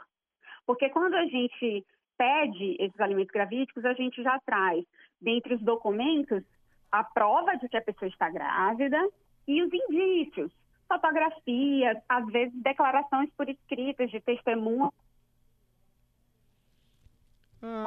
Porque 0.64 0.88
quando 0.88 1.14
a 1.14 1.26
gente 1.26 1.84
pede 2.16 2.76
esses 2.78 3.00
alimentos 3.00 3.32
gravídicos, 3.32 3.84
a 3.84 3.92
gente 3.94 4.22
já 4.22 4.38
traz, 4.46 4.84
dentre 5.20 5.54
os 5.54 5.62
documentos, 5.62 6.42
a 6.90 7.02
prova 7.02 7.56
de 7.56 7.68
que 7.68 7.76
a 7.76 7.82
pessoa 7.82 8.08
está 8.08 8.30
grávida 8.30 8.98
e 9.46 9.62
os 9.62 9.70
indícios 9.72 10.52
fotografias, 10.88 11.98
às 12.08 12.26
vezes 12.26 12.54
declarações 12.62 13.30
por 13.36 13.48
escritas 13.48 14.10
de 14.10 14.20
testemunha 14.20 14.90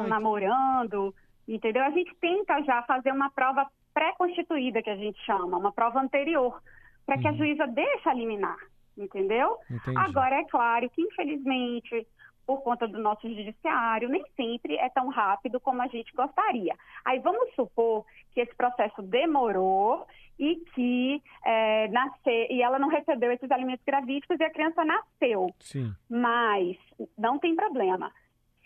namorando, 0.07 1.13
entendeu? 1.47 1.83
A 1.83 1.89
gente 1.91 2.15
tenta 2.15 2.61
já 2.63 2.81
fazer 2.83 3.11
uma 3.11 3.29
prova 3.29 3.67
pré-constituída, 3.93 4.81
que 4.81 4.89
a 4.89 4.95
gente 4.95 5.19
chama, 5.25 5.57
uma 5.57 5.71
prova 5.71 5.99
anterior, 5.99 6.61
para 7.05 7.17
que 7.17 7.27
uhum. 7.27 7.33
a 7.33 7.37
juíza 7.37 7.67
deixe 7.67 8.09
eliminar, 8.09 8.57
entendeu? 8.97 9.57
Entendi. 9.69 9.97
Agora, 9.97 10.35
é 10.35 10.45
claro 10.45 10.89
que, 10.89 11.01
infelizmente, 11.01 12.07
por 12.45 12.61
conta 12.61 12.87
do 12.87 12.99
nosso 12.99 13.27
judiciário, 13.27 14.09
nem 14.09 14.23
sempre 14.35 14.75
é 14.77 14.89
tão 14.89 15.09
rápido 15.09 15.59
como 15.59 15.81
a 15.81 15.87
gente 15.87 16.13
gostaria. 16.13 16.75
Aí 17.03 17.19
vamos 17.19 17.53
supor 17.55 18.05
que 18.33 18.41
esse 18.41 18.55
processo 18.55 19.01
demorou 19.01 20.05
e 20.37 20.57
que 20.73 21.23
é, 21.43 21.87
nascer 21.87 22.47
e 22.51 22.61
ela 22.61 22.77
não 22.77 22.89
recebeu 22.89 23.31
esses 23.31 23.49
alimentos 23.49 23.83
gravídicos 23.85 24.39
e 24.39 24.43
a 24.43 24.51
criança 24.51 24.83
nasceu. 24.83 25.53
Sim. 25.59 25.93
Mas 26.09 26.77
não 27.17 27.39
tem 27.39 27.55
problema. 27.55 28.11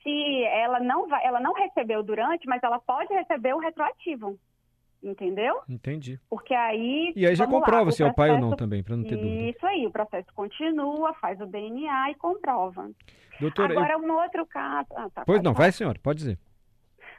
Se 0.03 0.43
ela 0.45 0.79
não 0.79 1.07
vai, 1.07 1.23
ela 1.25 1.39
não 1.39 1.53
recebeu 1.53 2.01
durante, 2.01 2.47
mas 2.47 2.63
ela 2.63 2.79
pode 2.79 3.13
receber 3.13 3.53
o 3.53 3.59
retroativo. 3.59 4.39
Entendeu? 5.01 5.61
Entendi. 5.67 6.19
Porque 6.29 6.53
aí. 6.53 7.13
E 7.15 7.25
aí 7.25 7.33
já 7.33 7.47
comprova 7.47 7.85
lá, 7.85 7.91
se 7.91 7.97
processo... 7.97 8.03
é 8.03 8.11
o 8.11 8.13
pai 8.13 8.31
ou 8.31 8.39
não 8.39 8.55
também, 8.55 8.83
para 8.83 8.97
não 8.97 9.03
ter 9.03 9.15
dúvida. 9.15 9.49
Isso 9.49 9.65
aí, 9.65 9.87
o 9.87 9.91
processo 9.91 10.27
continua, 10.33 11.13
faz 11.15 11.39
o 11.39 11.45
DNA 11.45 12.11
e 12.11 12.15
comprova. 12.15 12.89
Doutora, 13.39 13.71
Agora, 13.71 13.93
eu... 13.93 13.99
um 13.99 14.11
outro 14.11 14.45
caso. 14.45 14.89
Ah, 14.95 15.09
tá, 15.09 15.23
pois 15.25 15.41
não, 15.41 15.53
falar. 15.53 15.65
vai, 15.65 15.71
senhora, 15.71 15.99
pode 16.03 16.19
dizer. 16.19 16.37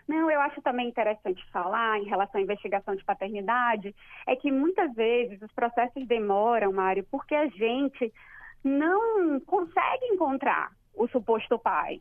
Não, 0.06 0.30
eu 0.30 0.40
acho 0.40 0.60
também 0.60 0.88
interessante 0.88 1.42
falar 1.52 1.98
em 2.00 2.04
relação 2.04 2.40
à 2.40 2.44
investigação 2.44 2.96
de 2.96 3.04
paternidade, 3.04 3.94
é 4.26 4.34
que 4.34 4.50
muitas 4.50 4.92
vezes 4.94 5.40
os 5.40 5.52
processos 5.52 6.06
demoram, 6.06 6.72
Mário, 6.72 7.06
porque 7.10 7.34
a 7.34 7.46
gente 7.46 8.12
não 8.62 9.40
consegue 9.40 10.06
encontrar 10.06 10.72
o 10.94 11.06
suposto 11.08 11.58
pai. 11.58 11.98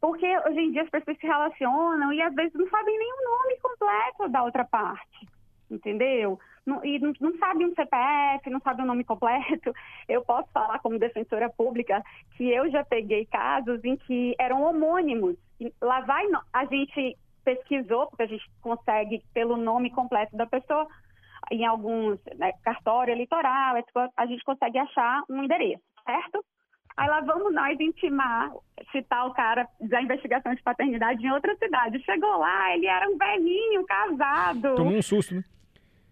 Porque 0.00 0.26
hoje 0.26 0.60
em 0.60 0.70
dia 0.70 0.82
as 0.82 0.90
pessoas 0.90 1.18
se 1.18 1.26
relacionam 1.26 2.12
e 2.12 2.22
às 2.22 2.34
vezes 2.34 2.54
não 2.54 2.68
sabem 2.68 2.96
nem 2.96 3.12
o 3.12 3.30
nome 3.30 3.56
completo 3.60 4.28
da 4.28 4.44
outra 4.44 4.64
parte, 4.64 5.28
entendeu? 5.70 6.38
Não, 6.64 6.84
e 6.84 6.98
não, 6.98 7.12
não 7.20 7.36
sabem 7.38 7.66
um 7.66 7.74
CPF, 7.74 8.50
não 8.50 8.60
sabem 8.60 8.84
o 8.84 8.88
nome 8.88 9.02
completo. 9.02 9.72
Eu 10.06 10.22
posso 10.22 10.48
falar 10.52 10.78
como 10.80 10.98
defensora 10.98 11.48
pública 11.50 12.02
que 12.36 12.50
eu 12.50 12.70
já 12.70 12.84
peguei 12.84 13.26
casos 13.26 13.82
em 13.84 13.96
que 13.96 14.34
eram 14.38 14.62
homônimos. 14.62 15.36
Lá 15.80 16.00
vai, 16.02 16.24
a 16.52 16.64
gente 16.66 17.16
pesquisou, 17.44 18.06
porque 18.06 18.22
a 18.22 18.26
gente 18.26 18.44
consegue 18.60 19.22
pelo 19.32 19.56
nome 19.56 19.90
completo 19.90 20.36
da 20.36 20.46
pessoa, 20.46 20.86
em 21.50 21.64
alguns 21.64 22.18
né, 22.36 22.52
cartório 22.62 23.12
eleitoral, 23.12 23.76
a 24.16 24.26
gente 24.26 24.44
consegue 24.44 24.78
achar 24.78 25.22
um 25.30 25.42
endereço, 25.42 25.82
certo? 26.04 26.44
Aí 26.98 27.08
lá 27.08 27.20
vamos 27.20 27.54
nós 27.54 27.78
intimar, 27.78 28.50
citar 28.90 29.24
o 29.28 29.32
cara 29.32 29.68
da 29.80 30.02
investigação 30.02 30.52
de 30.52 30.60
paternidade 30.64 31.24
em 31.24 31.30
outra 31.30 31.54
cidade. 31.54 32.02
Chegou 32.04 32.38
lá, 32.38 32.74
ele 32.74 32.88
era 32.88 33.08
um 33.08 33.16
velhinho, 33.16 33.86
casado. 33.86 34.74
Tomou 34.74 34.94
um 34.94 35.02
susto, 35.02 35.36
né? 35.36 35.44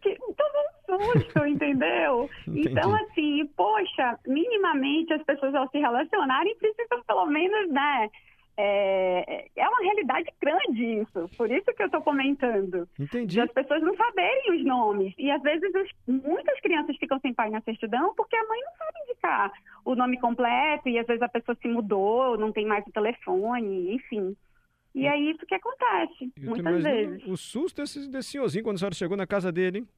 tomou 0.01 1.09
um 1.09 1.19
susto, 1.19 1.43
entendeu? 1.45 2.31
Então, 2.47 2.95
assim, 2.95 3.45
poxa, 3.57 4.17
minimamente 4.29 5.13
as 5.13 5.25
pessoas 5.25 5.57
ao 5.57 5.69
se 5.71 5.79
relacionarem 5.79 6.57
precisam 6.57 7.03
pelo 7.03 7.27
menos, 7.27 7.69
né? 7.73 8.09
É, 8.59 9.49
é 9.55 9.69
uma 9.69 9.83
realidade 9.83 10.33
grande 10.41 11.03
isso, 11.03 11.29
por 11.37 11.51
isso 11.51 11.67
que 11.75 11.83
eu 11.83 11.87
estou 11.87 12.01
comentando. 12.01 12.89
Entendi. 12.99 13.35
De 13.35 13.41
as 13.41 13.53
pessoas 13.53 13.83
não 13.83 13.95
saberem 13.95 14.57
os 14.57 14.65
nomes. 14.65 15.15
E 15.19 15.31
às 15.31 15.43
vezes 15.43 15.71
os, 15.75 15.91
muitas 16.25 16.59
crianças 16.61 16.97
ficam 16.97 17.21
sem 17.21 17.35
pai 17.35 17.51
na 17.51 17.61
certidão 17.61 18.15
porque 18.15 18.35
a 18.35 18.49
mãe 18.49 18.59
não 18.61 18.73
sabe 18.79 18.99
indicar 19.05 19.53
o 19.85 19.95
nome 19.95 20.19
completo 20.19 20.89
e 20.89 20.99
às 20.99 21.07
vezes 21.07 21.23
a 21.23 21.29
pessoa 21.29 21.57
se 21.61 21.69
mudou, 21.69 22.39
não 22.39 22.51
tem 22.51 22.65
mais 22.65 22.87
o 22.87 22.93
telefone, 22.93 23.95
enfim. 23.95 24.35
E 24.95 25.07
é 25.07 25.19
isso 25.19 25.45
que 25.45 25.55
acontece, 25.55 26.33
eu 26.41 26.49
muitas 26.49 26.83
vezes. 26.83 27.27
O 27.27 27.37
susto 27.37 27.83
desse, 27.83 28.11
desse 28.11 28.31
senhorzinho 28.31 28.65
quando 28.65 28.77
a 28.77 28.79
senhora 28.79 28.95
chegou 28.95 29.17
na 29.19 29.27
casa 29.27 29.53
dele, 29.53 29.81
hein? 29.81 29.89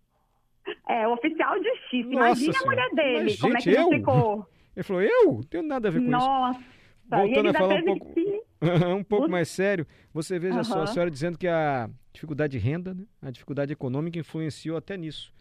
É, 0.89 1.07
o 1.07 1.13
oficial 1.13 1.57
de 1.61 1.69
justiça. 1.69 2.09
Imagina 2.09 2.59
a 2.61 2.67
mulher 2.67 2.91
dele, 2.91 3.25
Mas, 3.25 3.41
como 3.41 3.53
gente, 3.53 3.71
é 3.71 3.73
que 3.73 3.79
ele 3.79 3.99
ficou. 3.99 4.47
Ele 4.77 4.85
falou, 4.85 5.03
eu? 5.03 5.33
Não 5.33 5.43
tenho 5.43 5.65
nada 5.65 5.89
a 5.89 5.91
ver 5.91 6.01
com 6.01 6.09
Nossa. 6.09 6.61
isso. 6.61 6.69
Nossa. 7.11 7.25
Voltando 7.25 7.49
a 7.49 7.53
falar 7.53 7.81
um 7.81 7.85
pouco... 7.85 8.15
Que 8.15 8.48
um 8.97 9.05
pouco 9.05 9.29
mais 9.29 9.49
sério, 9.49 9.87
você 10.13 10.39
veja 10.39 10.59
uhum. 10.59 10.65
só, 10.65 10.83
a 10.83 10.87
senhora 10.87 11.11
dizendo 11.11 11.39
que 11.39 11.47
a 11.47 11.89
dificuldade 12.13 12.53
de 12.53 12.59
renda, 12.59 12.95
né, 12.95 13.05
a 13.23 13.31
dificuldade 13.31 13.73
econômica 13.73 14.19
influenciou 14.19 14.77
até 14.77 14.97
nisso. 14.97 15.33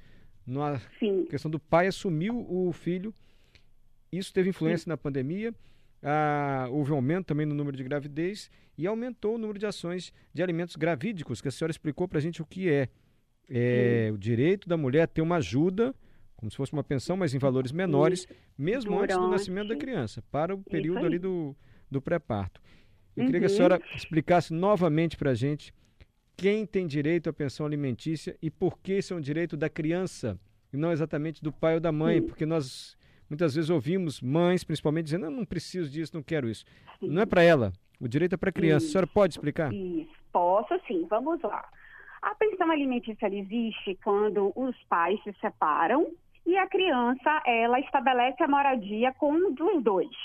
Na 0.45 0.79
Sim. 0.99 1.25
questão 1.25 1.51
do 1.51 1.59
pai 1.59 1.87
assumir 1.87 2.31
o 2.31 2.71
filho, 2.71 3.13
isso 4.11 4.31
teve 4.31 4.49
influência 4.49 4.85
Sim. 4.85 4.89
na 4.91 4.97
pandemia, 4.97 5.53
ah, 6.01 6.67
houve 6.69 6.91
um 6.91 6.95
aumento 6.95 7.27
também 7.27 7.45
no 7.45 7.55
número 7.55 7.75
de 7.75 7.83
gravidez 7.83 8.49
e 8.77 8.85
aumentou 8.85 9.35
o 9.35 9.37
número 9.37 9.57
de 9.57 9.65
ações 9.65 10.13
de 10.33 10.43
alimentos 10.43 10.75
gravídicos, 10.75 11.41
que 11.41 11.47
a 11.47 11.51
senhora 11.51 11.71
explicou 11.71 12.07
para 12.07 12.19
a 12.19 12.21
gente 12.21 12.41
o 12.41 12.45
que 12.45 12.69
é. 12.69 12.89
É 13.49 14.09
o 14.13 14.17
direito 14.17 14.67
da 14.67 14.75
mulher 14.75 15.03
a 15.03 15.07
ter 15.07 15.21
uma 15.21 15.37
ajuda, 15.37 15.95
como 16.35 16.51
se 16.51 16.57
fosse 16.57 16.73
uma 16.73 16.83
pensão, 16.83 17.15
mas 17.15 17.33
em 17.33 17.37
valores 17.37 17.71
menores, 17.71 18.27
mesmo 18.57 18.91
Durante. 18.91 19.13
antes 19.13 19.17
do 19.17 19.29
nascimento 19.29 19.69
da 19.69 19.77
criança, 19.77 20.21
para 20.29 20.53
o 20.53 20.61
período 20.61 21.05
ali 21.05 21.17
do, 21.17 21.55
do 21.89 22.01
pré-parto. 22.01 22.61
Eu 23.17 23.21
uhum. 23.21 23.25
queria 23.25 23.39
que 23.39 23.45
a 23.47 23.49
uhum. 23.49 23.55
senhora 23.55 23.81
explicasse 23.95 24.53
novamente 24.53 25.17
para 25.17 25.31
a 25.31 25.33
gente 25.33 25.73
quem 26.37 26.67
tem 26.67 26.85
direito 26.85 27.29
à 27.29 27.33
pensão 27.33 27.65
alimentícia 27.65 28.37
e 28.41 28.51
por 28.51 28.77
que 28.77 28.99
isso 28.99 29.13
é 29.13 29.17
um 29.17 29.21
direito 29.21 29.57
da 29.57 29.67
criança 29.67 30.39
e 30.71 30.77
não 30.77 30.91
exatamente 30.91 31.43
do 31.43 31.51
pai 31.51 31.73
ou 31.73 31.79
da 31.79 31.91
mãe, 31.91 32.21
Sim. 32.21 32.27
porque 32.27 32.45
nós 32.45 32.95
muitas 33.27 33.55
vezes 33.55 33.71
ouvimos 33.71 34.21
mães, 34.21 34.63
principalmente, 34.63 35.05
dizendo: 35.05 35.23
não, 35.23 35.31
não 35.31 35.45
preciso 35.45 35.89
disso, 35.89 36.15
não 36.15 36.21
quero 36.21 36.47
isso. 36.47 36.63
Sim. 36.99 37.09
Não 37.09 37.23
é 37.23 37.25
para 37.25 37.41
ela, 37.41 37.73
o 37.99 38.07
direito 38.07 38.33
é 38.33 38.37
para 38.37 38.49
a 38.49 38.53
criança. 38.53 38.85
Isso. 38.85 38.89
A 38.89 38.91
senhora 38.91 39.07
pode 39.07 39.33
explicar? 39.33 39.73
Isso, 39.73 40.13
posso 40.31 40.79
sim, 40.87 41.07
vamos 41.09 41.41
lá. 41.41 41.67
A 42.21 42.35
pensão 42.35 42.69
alimentícia 42.69 43.27
existe 43.33 43.97
quando 44.03 44.51
os 44.55 44.75
pais 44.83 45.21
se 45.23 45.33
separam 45.41 46.11
e 46.45 46.55
a 46.55 46.67
criança 46.67 47.41
ela 47.45 47.79
estabelece 47.79 48.43
a 48.43 48.47
moradia 48.47 49.13
com 49.13 49.33
um 49.33 49.53
dos 49.53 49.83
dois. 49.83 50.15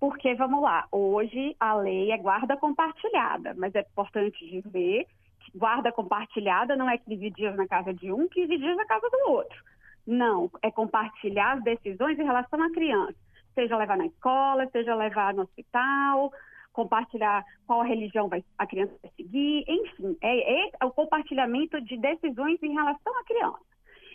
Porque, 0.00 0.34
vamos 0.34 0.62
lá, 0.62 0.88
hoje 0.90 1.54
a 1.60 1.74
lei 1.74 2.10
é 2.10 2.16
guarda 2.16 2.56
compartilhada, 2.56 3.54
mas 3.54 3.74
é 3.74 3.80
importante 3.80 4.48
dizer 4.48 5.06
que 5.40 5.58
guarda 5.58 5.92
compartilhada 5.92 6.74
não 6.74 6.88
é 6.88 6.96
15 6.96 7.30
dias 7.30 7.54
na 7.54 7.68
casa 7.68 7.92
de 7.92 8.10
um, 8.10 8.26
15 8.26 8.56
dias 8.56 8.76
na 8.78 8.86
casa 8.86 9.06
do 9.10 9.30
outro. 9.30 9.62
Não, 10.06 10.50
é 10.62 10.70
compartilhar 10.70 11.58
as 11.58 11.62
decisões 11.62 12.18
em 12.18 12.24
relação 12.24 12.62
à 12.62 12.70
criança. 12.70 13.14
Seja 13.54 13.76
levar 13.76 13.98
na 13.98 14.06
escola, 14.06 14.66
seja 14.72 14.94
levar 14.94 15.34
no 15.34 15.42
hospital, 15.42 16.32
compartilhar 16.72 17.44
qual 17.66 17.82
religião 17.82 18.26
vai, 18.26 18.42
a 18.56 18.66
criança 18.66 18.94
vai 19.02 19.12
seguir, 19.18 19.64
enfim, 19.68 20.16
é, 20.22 20.66
é 20.66 20.84
o 20.86 20.90
compartilhamento 20.90 21.78
de 21.78 21.98
decisões 21.98 22.58
em 22.62 22.72
relação 22.72 23.18
à 23.18 23.24
criança. 23.24 23.60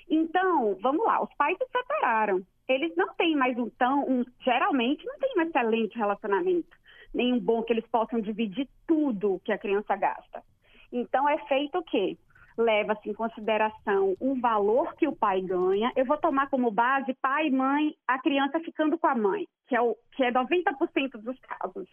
Então, 0.09 0.75
vamos 0.81 1.05
lá, 1.05 1.21
os 1.21 1.33
pais 1.35 1.55
se 1.59 1.65
separaram 1.71 2.41
eles 2.67 2.95
não 2.95 3.13
têm 3.15 3.35
mais 3.35 3.57
um 3.57 3.69
tão, 3.69 4.03
um, 4.07 4.25
geralmente 4.41 5.05
não 5.05 5.17
têm 5.19 5.33
um 5.37 5.41
excelente 5.41 5.97
relacionamento, 5.97 6.75
nenhum 7.13 7.39
bom 7.39 7.63
que 7.63 7.73
eles 7.73 7.85
possam 7.87 8.19
dividir 8.19 8.67
tudo 8.87 9.41
que 9.43 9.51
a 9.51 9.57
criança 9.57 9.95
gasta. 9.95 10.43
Então 10.91 11.27
é 11.27 11.37
feito 11.47 11.77
o 11.77 11.83
quê? 11.83 12.17
Leva-se 12.57 13.09
em 13.09 13.13
consideração 13.13 14.15
um 14.19 14.39
valor 14.39 14.95
que 14.95 15.07
o 15.07 15.15
pai 15.15 15.41
ganha. 15.41 15.91
Eu 15.95 16.05
vou 16.05 16.17
tomar 16.17 16.49
como 16.49 16.71
base 16.71 17.13
pai 17.21 17.47
e 17.47 17.51
mãe, 17.51 17.93
a 18.07 18.17
criança 18.19 18.59
ficando 18.61 18.97
com 18.97 19.07
a 19.07 19.15
mãe, 19.15 19.45
que 19.67 19.75
é, 19.75 19.81
o, 19.81 19.95
que 20.13 20.23
é 20.23 20.31
90% 20.31 21.17
dos 21.21 21.37
casos. 21.39 21.87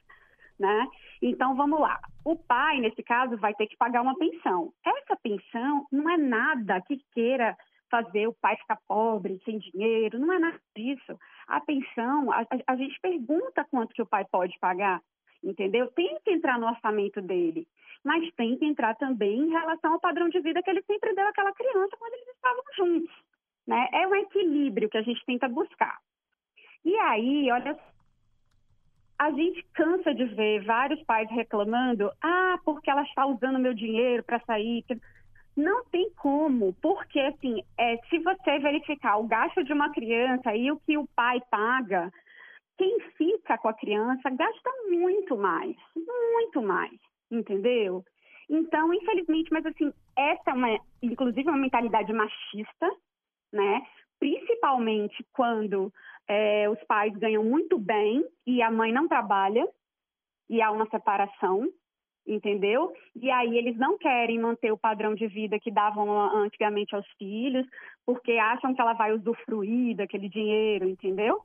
Né? 0.58 0.86
Então 1.20 1.56
vamos 1.56 1.80
lá. 1.80 1.98
O 2.24 2.36
pai, 2.36 2.78
nesse 2.78 3.02
caso, 3.02 3.36
vai 3.36 3.52
ter 3.54 3.66
que 3.66 3.76
pagar 3.76 4.02
uma 4.02 4.16
pensão. 4.16 4.72
Essa 4.86 5.16
pensão 5.16 5.84
não 5.90 6.08
é 6.08 6.16
nada 6.16 6.80
que 6.82 6.98
queira 7.12 7.56
fazer 7.92 8.26
o 8.26 8.32
pai 8.40 8.56
ficar 8.56 8.78
pobre, 8.88 9.38
sem 9.44 9.58
dinheiro, 9.58 10.18
não 10.18 10.32
é 10.32 10.38
nada 10.38 10.58
disso. 10.74 11.18
A 11.46 11.60
pensão, 11.60 12.32
a, 12.32 12.46
a, 12.66 12.76
gente 12.76 12.98
pergunta 13.00 13.66
quanto 13.70 13.92
que 13.92 14.00
o 14.00 14.06
pai 14.06 14.24
pode 14.32 14.58
pagar, 14.58 15.02
entendeu? 15.44 15.88
Tem 15.88 16.18
que 16.24 16.30
entrar 16.32 16.58
no 16.58 16.66
orçamento 16.66 17.20
dele, 17.20 17.68
mas 18.02 18.32
tem 18.32 18.56
que 18.56 18.64
entrar 18.64 18.94
também 18.96 19.40
em 19.40 19.50
relação 19.50 19.92
ao 19.92 20.00
padrão 20.00 20.30
de 20.30 20.40
vida 20.40 20.62
que 20.62 20.70
ele 20.70 20.82
sempre 20.84 21.14
deu 21.14 21.28
àquela 21.28 21.52
criança 21.52 21.94
quando 21.98 22.14
eles 22.14 22.28
estavam 22.28 22.64
juntos, 22.74 23.14
né? 23.66 23.88
É 23.92 24.08
um 24.08 24.14
equilíbrio 24.14 24.88
que 24.88 24.96
a 24.96 25.02
gente 25.02 25.22
tenta 25.26 25.46
buscar. 25.46 25.98
E 26.82 26.96
aí, 26.96 27.50
olha 27.52 27.78
a 29.22 29.30
gente 29.30 29.64
cansa 29.74 30.12
de 30.12 30.24
ver 30.24 30.64
vários 30.64 31.00
pais 31.04 31.30
reclamando: 31.30 32.10
ah, 32.20 32.58
porque 32.64 32.90
ela 32.90 33.02
está 33.02 33.24
usando 33.24 33.58
meu 33.58 33.72
dinheiro 33.72 34.24
para 34.24 34.40
sair. 34.40 34.84
Não 35.56 35.84
tem 35.86 36.10
como, 36.14 36.72
porque 36.80 37.20
assim, 37.20 37.62
é, 37.78 37.96
se 38.08 38.18
você 38.20 38.58
verificar 38.58 39.18
o 39.18 39.26
gasto 39.26 39.62
de 39.64 39.72
uma 39.72 39.92
criança 39.92 40.54
e 40.56 40.70
o 40.70 40.80
que 40.80 40.96
o 40.96 41.06
pai 41.14 41.42
paga, 41.50 42.10
quem 42.78 43.00
fica 43.16 43.58
com 43.58 43.68
a 43.68 43.74
criança 43.74 44.30
gasta 44.30 44.70
muito 44.88 45.36
mais, 45.36 45.76
muito 45.94 46.62
mais, 46.62 46.98
entendeu? 47.30 48.02
Então, 48.48 48.92
infelizmente, 48.92 49.52
mas 49.52 49.64
assim, 49.66 49.92
essa 50.16 50.50
é 50.50 50.54
uma, 50.54 50.78
inclusive, 51.02 51.48
uma 51.48 51.58
mentalidade 51.58 52.12
machista, 52.12 52.90
né? 53.52 53.82
Principalmente 54.18 55.24
quando 55.32 55.92
é, 56.28 56.68
os 56.68 56.82
pais 56.84 57.14
ganham 57.16 57.44
muito 57.44 57.78
bem 57.78 58.24
e 58.46 58.62
a 58.62 58.70
mãe 58.70 58.92
não 58.92 59.06
trabalha 59.06 59.66
e 60.48 60.62
há 60.62 60.70
uma 60.70 60.88
separação 60.88 61.68
entendeu? 62.26 62.92
E 63.16 63.30
aí 63.30 63.56
eles 63.56 63.76
não 63.76 63.98
querem 63.98 64.38
manter 64.38 64.72
o 64.72 64.78
padrão 64.78 65.14
de 65.14 65.26
vida 65.26 65.58
que 65.58 65.70
davam 65.70 66.10
antigamente 66.36 66.94
aos 66.94 67.06
filhos, 67.18 67.66
porque 68.06 68.32
acham 68.32 68.74
que 68.74 68.80
ela 68.80 68.92
vai 68.92 69.12
usufruir 69.12 69.96
daquele 69.96 70.28
dinheiro, 70.28 70.88
entendeu? 70.88 71.40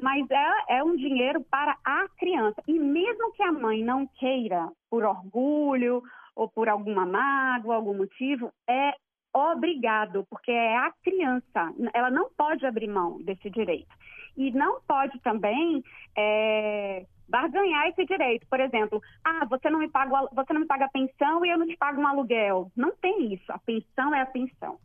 Mas 0.00 0.26
é, 0.30 0.76
é 0.78 0.84
um 0.84 0.96
dinheiro 0.96 1.42
para 1.50 1.76
a 1.84 2.06
criança. 2.18 2.62
E 2.66 2.72
mesmo 2.72 3.32
que 3.32 3.42
a 3.42 3.52
mãe 3.52 3.82
não 3.82 4.06
queira, 4.06 4.68
por 4.88 5.04
orgulho 5.04 6.02
ou 6.36 6.48
por 6.48 6.68
alguma 6.68 7.04
mágoa, 7.04 7.76
algum 7.76 7.96
motivo, 7.96 8.52
é 8.68 8.92
obrigado, 9.34 10.26
porque 10.30 10.52
é 10.52 10.76
a 10.76 10.92
criança. 11.02 11.74
Ela 11.92 12.10
não 12.10 12.30
pode 12.36 12.64
abrir 12.64 12.88
mão 12.88 13.20
desse 13.22 13.50
direito. 13.50 13.92
E 14.36 14.52
não 14.52 14.80
pode 14.86 15.18
também 15.20 15.82
é, 16.16 17.04
barganhar 17.28 17.88
esse 17.88 18.04
direito. 18.04 18.46
Por 18.48 18.60
exemplo, 18.60 19.00
ah, 19.24 19.44
você 19.44 19.68
não 19.70 19.78
me 19.78 19.88
paga, 19.88 20.28
você 20.32 20.52
não 20.52 20.62
me 20.62 20.66
paga 20.66 20.86
a 20.86 20.90
pensão 20.90 21.44
e 21.44 21.50
eu 21.50 21.58
não 21.58 21.66
te 21.66 21.76
pago 21.76 22.00
um 22.00 22.06
aluguel. 22.06 22.70
Não 22.76 22.94
tem 22.96 23.34
isso. 23.34 23.52
A 23.52 23.58
pensão 23.58 24.14
é 24.14 24.20
a 24.20 24.26
pensão. 24.26 24.78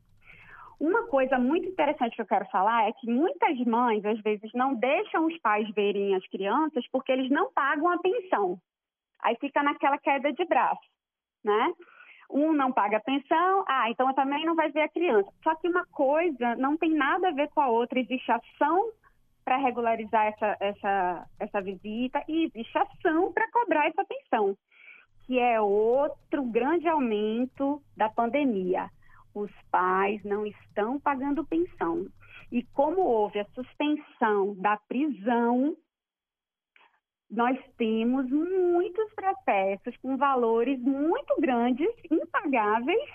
Uma 0.80 1.04
coisa 1.08 1.40
muito 1.40 1.70
interessante 1.70 2.16
que 2.16 2.22
eu 2.22 2.26
quero 2.26 2.46
falar 2.48 2.90
é 2.90 2.92
que 2.92 3.10
muitas 3.10 3.58
mães, 3.60 4.04
às 4.04 4.20
vezes, 4.22 4.52
não 4.54 4.76
deixam 4.76 5.26
os 5.26 5.38
pais 5.40 5.70
verem 5.74 6.16
as 6.16 6.28
crianças 6.28 6.86
porque 6.92 7.12
eles 7.12 7.30
não 7.30 7.52
pagam 7.54 7.90
a 7.90 7.98
pensão. 8.00 8.58
Aí 9.22 9.38
fica 9.40 9.64
naquela 9.64 9.98
queda 9.98 10.34
de 10.34 10.44
braço, 10.44 10.82
né? 11.44 11.74
Um 12.30 12.52
não 12.52 12.72
paga 12.72 12.98
a 12.98 13.02
pensão, 13.02 13.64
ah, 13.68 13.90
então 13.90 14.08
eu 14.08 14.16
também 14.16 14.46
não 14.46 14.56
vai 14.56 14.70
ver 14.72 14.82
a 14.82 14.90
criança. 14.90 15.32
Só 15.44 15.56
que 15.56 15.70
uma 15.70 15.86
coisa 15.86 16.56
não 16.56 16.76
tem 16.76 16.90
nada 16.94 17.30
a 17.30 17.34
ver 17.34 17.50
com 17.50 17.62
a 17.62 17.70
outra. 17.70 18.00
Existe 18.00 18.32
ação 18.32 18.92
para 19.44 19.58
regularizar 19.58 20.28
essa, 20.28 20.58
essa, 20.60 21.28
essa 21.40 21.62
visita 21.62 22.24
e 22.28 22.46
existe 22.46 22.78
ação 22.78 23.32
para 23.34 23.50
cobrar 23.52 23.88
essa 23.88 24.06
pensão, 24.06 24.58
que 25.26 25.40
é 25.40 25.60
outro 25.60 26.44
grande 26.46 26.88
aumento 26.88 27.82
da 27.96 28.10
pandemia. 28.10 28.90
Os 29.34 29.52
pais 29.72 30.24
não 30.24 30.46
estão 30.46 31.00
pagando 31.00 31.46
pensão. 31.46 32.08
E 32.52 32.64
como 32.74 33.02
houve 33.02 33.40
a 33.40 33.46
suspensão 33.46 34.56
da 34.56 34.78
prisão, 34.88 35.76
nós 37.30 37.60
temos 37.78 38.30
muitos 38.30 39.12
processos 39.16 39.98
com 39.98 40.18
valores 40.18 40.80
muito 40.80 41.36
grandes, 41.42 41.90
impagáveis, 42.12 43.10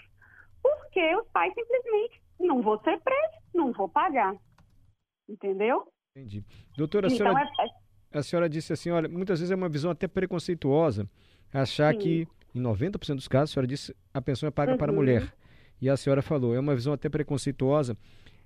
porque 0.60 1.14
os 1.14 1.28
pais 1.28 1.54
simplesmente 1.54 2.20
não 2.40 2.60
vou 2.60 2.80
ser 2.80 3.00
preso, 3.00 3.38
não 3.54 3.72
vou 3.72 3.88
pagar. 3.88 4.34
Entendeu? 5.28 5.86
Entendi. 6.18 6.44
Doutora, 6.76 7.06
a, 7.06 7.12
então, 7.12 7.26
senhora, 7.26 7.48
é... 8.12 8.18
a 8.18 8.22
senhora 8.22 8.48
disse 8.48 8.72
assim, 8.72 8.90
olha, 8.90 9.08
muitas 9.08 9.38
vezes 9.38 9.52
é 9.52 9.54
uma 9.54 9.68
visão 9.68 9.90
até 9.90 10.08
preconceituosa 10.08 11.08
achar 11.52 11.94
Sim. 11.94 12.00
que, 12.00 12.28
em 12.54 12.60
90% 12.60 13.14
dos 13.14 13.28
casos, 13.28 13.50
a 13.50 13.54
senhora 13.54 13.66
disse 13.66 13.94
a 14.12 14.20
pensão 14.20 14.48
é 14.48 14.50
paga 14.50 14.72
uhum. 14.72 14.78
para 14.78 14.90
a 14.90 14.92
uhum. 14.92 14.98
mulher. 14.98 15.32
E 15.80 15.88
a 15.88 15.96
senhora 15.96 16.20
falou, 16.20 16.54
é 16.54 16.58
uma 16.58 16.74
visão 16.74 16.92
até 16.92 17.08
preconceituosa 17.08 17.96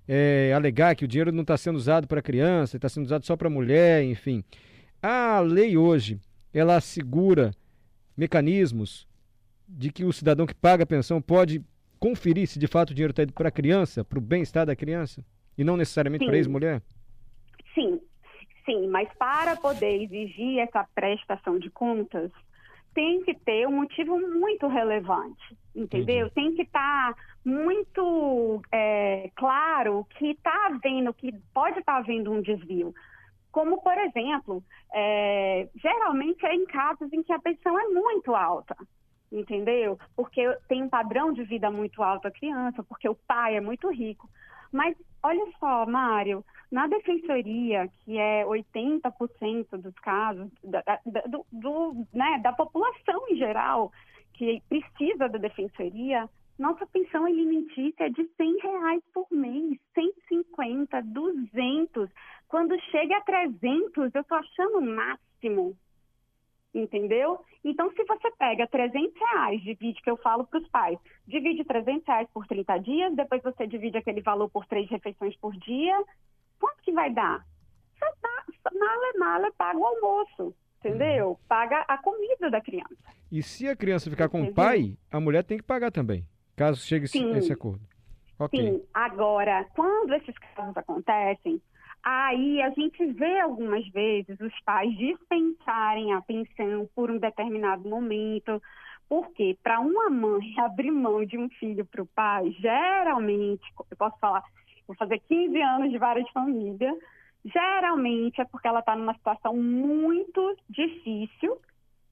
é, 0.07 0.52
alegar 0.55 0.95
que 0.95 1.05
o 1.05 1.09
dinheiro 1.09 1.33
não 1.33 1.43
está 1.43 1.57
sendo 1.57 1.76
usado 1.76 2.07
para 2.07 2.21
criança, 2.21 2.76
está 2.76 2.88
sendo 2.88 3.07
usado 3.07 3.25
só 3.25 3.37
para 3.37 3.49
mulher, 3.49 4.05
enfim. 4.05 4.45
A 5.00 5.41
lei 5.41 5.76
hoje, 5.76 6.21
ela 6.52 6.76
assegura 6.76 7.52
mecanismos 8.17 9.07
de 9.67 9.91
que 9.91 10.05
o 10.05 10.12
cidadão 10.12 10.45
que 10.45 10.55
paga 10.55 10.83
a 10.83 10.87
pensão 10.87 11.23
pode 11.23 11.64
conferir 11.99 12.47
se 12.47 12.59
de 12.59 12.67
fato 12.67 12.91
o 12.91 12.95
dinheiro 12.95 13.12
está 13.12 13.23
indo 13.23 13.33
para 13.33 13.49
a 13.49 13.52
criança, 13.52 14.05
para 14.05 14.19
o 14.19 14.23
bem-estar 14.23 14.67
da 14.67 14.76
criança, 14.76 15.25
e 15.57 15.64
não 15.64 15.76
necessariamente 15.76 16.26
para 16.26 16.35
a 16.35 16.37
ex-mulher? 16.37 16.83
Sim, 17.75 18.00
sim, 18.64 18.87
mas 18.88 19.09
para 19.19 19.57
poder 19.57 20.02
exigir 20.02 20.59
essa 20.59 20.87
prestação 20.95 21.59
de 21.59 21.71
contas, 21.71 22.31
tem 22.95 23.23
que 23.23 23.35
ter 23.35 23.67
um 23.67 23.76
motivo 23.76 24.19
muito 24.19 24.67
relevante, 24.67 25.57
entendeu? 25.75 26.26
Entendi. 26.26 26.35
Tem 26.35 26.55
que 26.55 26.62
estar 26.62 27.14
tá 27.14 27.21
muito 27.45 28.62
é, 28.71 29.31
claro 29.35 30.07
que 30.19 30.31
está 30.31 30.67
havendo, 30.67 31.14
que 31.14 31.33
pode 31.55 31.79
estar 31.79 31.95
tá 31.95 31.99
havendo 31.99 32.31
um 32.31 32.43
desvio. 32.43 32.95
Como, 33.50 33.83
por 33.83 33.97
exemplo, 33.99 34.62
é, 34.95 35.69
geralmente 35.76 36.45
é 36.47 36.55
em 36.55 36.64
casos 36.67 37.12
em 37.12 37.23
que 37.23 37.33
a 37.33 37.38
pensão 37.38 37.79
é 37.79 37.88
muito 37.88 38.35
alta, 38.35 38.76
entendeu? 39.31 39.99
Porque 40.17 40.43
tem 40.69 40.83
um 40.83 40.88
padrão 40.88 41.33
de 41.33 41.45
vida 41.45 41.71
muito 41.71 42.02
alto 42.02 42.29
a 42.29 42.31
criança, 42.31 42.83
porque 42.83 43.09
o 43.09 43.19
pai 43.26 43.57
é 43.57 43.61
muito 43.61 43.91
rico. 43.91 44.29
Mas 44.73 44.97
olha 45.23 45.47
só, 45.61 45.85
Mário, 45.85 46.43
na 46.73 46.87
defensoria, 46.87 47.87
que 48.00 48.17
é 48.19 48.45
80% 48.47 49.76
dos 49.76 49.95
casos 49.97 50.50
da, 50.64 50.81
da, 50.81 51.21
do, 51.26 51.45
do, 51.52 52.07
né, 52.14 52.41
da 52.43 52.52
população 52.52 53.29
em 53.29 53.37
geral 53.37 53.93
que 54.33 54.62
precisa 54.71 55.29
da 55.29 55.38
defensoria, 55.38 56.26
nossa 56.59 56.87
pensão 56.87 57.26
alimentícia 57.26 58.05
é 58.05 58.09
de 58.09 58.26
100 58.37 58.57
reais 58.62 59.02
por 59.12 59.26
mês, 59.31 59.79
150, 59.95 61.02
200. 61.02 62.11
Quando 62.49 62.81
chega 62.91 63.19
a 63.19 63.21
300, 63.21 64.14
eu 64.14 64.21
estou 64.23 64.38
achando 64.38 64.79
o 64.79 64.97
máximo 64.97 65.76
entendeu? 66.75 67.38
Então, 67.62 67.91
se 67.93 68.02
você 68.05 68.31
pega 68.38 68.67
300 68.67 69.12
reais, 69.14 69.61
divide, 69.61 70.00
que 70.00 70.11
eu 70.11 70.17
falo 70.17 70.47
para 70.47 70.58
os 70.58 70.69
pais, 70.69 70.99
divide 71.26 71.65
300 71.65 72.06
reais 72.06 72.28
por 72.32 72.47
30 72.47 72.78
dias, 72.78 73.15
depois 73.15 73.43
você 73.43 73.67
divide 73.67 73.99
aquele 73.99 74.23
valor 74.23 74.49
por 74.50 74.65
três 74.65 74.89
refeições 74.89 75.37
por 75.37 75.52
dia, 75.58 76.02
quanto 76.63 76.83
que 76.83 76.93
vai 76.93 77.13
dar? 77.13 77.45
Você 77.95 78.07
dá, 78.23 78.71
mala 78.79 79.13
mala, 79.19 79.53
paga 79.59 79.79
o 79.79 79.85
almoço, 79.85 80.55
entendeu? 80.79 81.31
Uhum. 81.31 81.37
Paga 81.49 81.85
a 81.89 81.99
comida 81.99 82.49
da 82.51 82.61
criança. 82.61 82.97
E 83.31 83.43
se 83.43 83.69
a 83.69 83.77
criança 83.77 84.09
ficar 84.09 84.29
com 84.29 84.43
o 84.43 84.55
pai, 84.55 84.97
a 85.11 85.19
mulher 85.19 85.43
tem 85.43 85.59
que 85.59 85.65
pagar 85.65 85.91
também, 85.91 86.25
caso 86.57 86.81
chegue 86.81 87.09
Sim. 87.09 87.33
esse 87.37 87.53
acordo. 87.53 87.81
Okay. 88.39 88.73
Sim, 88.73 88.83
agora, 88.95 89.67
quando 89.75 90.15
esses 90.15 90.37
casos 90.39 90.77
acontecem, 90.77 91.61
Aí 92.05 92.61
a 92.61 92.71
gente 92.71 93.05
vê 93.13 93.39
algumas 93.39 93.87
vezes 93.91 94.39
os 94.41 94.53
pais 94.65 94.91
dispensarem 94.99 96.13
a 96.13 96.21
pensão 96.21 96.89
por 96.97 97.13
um 97.13 97.19
determinado 97.19 97.89
momento, 97.89 98.61
porque 99.09 99.57
para 99.63 99.79
uma 99.79 100.11
mãe 100.11 100.53
abrir 100.59 100.91
mão 100.91 101.25
de 101.25 101.39
um 101.39 101.49
filho 101.51 101.87
para 101.87 102.03
o 102.03 102.07
pai, 102.07 102.51
geralmente, 102.59 103.63
eu 103.89 103.97
posso 103.97 104.19
falar, 104.19 104.43
vou 104.86 104.97
fazer 104.97 105.21
15 105.28 105.60
anos 105.60 105.90
de 105.90 105.99
vara 105.99 106.23
de 106.23 106.32
família, 106.32 106.97
geralmente 107.45 108.40
é 108.40 108.45
porque 108.45 108.68
ela 108.68 108.80
está 108.80 108.95
numa 108.97 109.14
situação 109.14 109.56
muito 109.56 110.56
difícil 110.68 111.58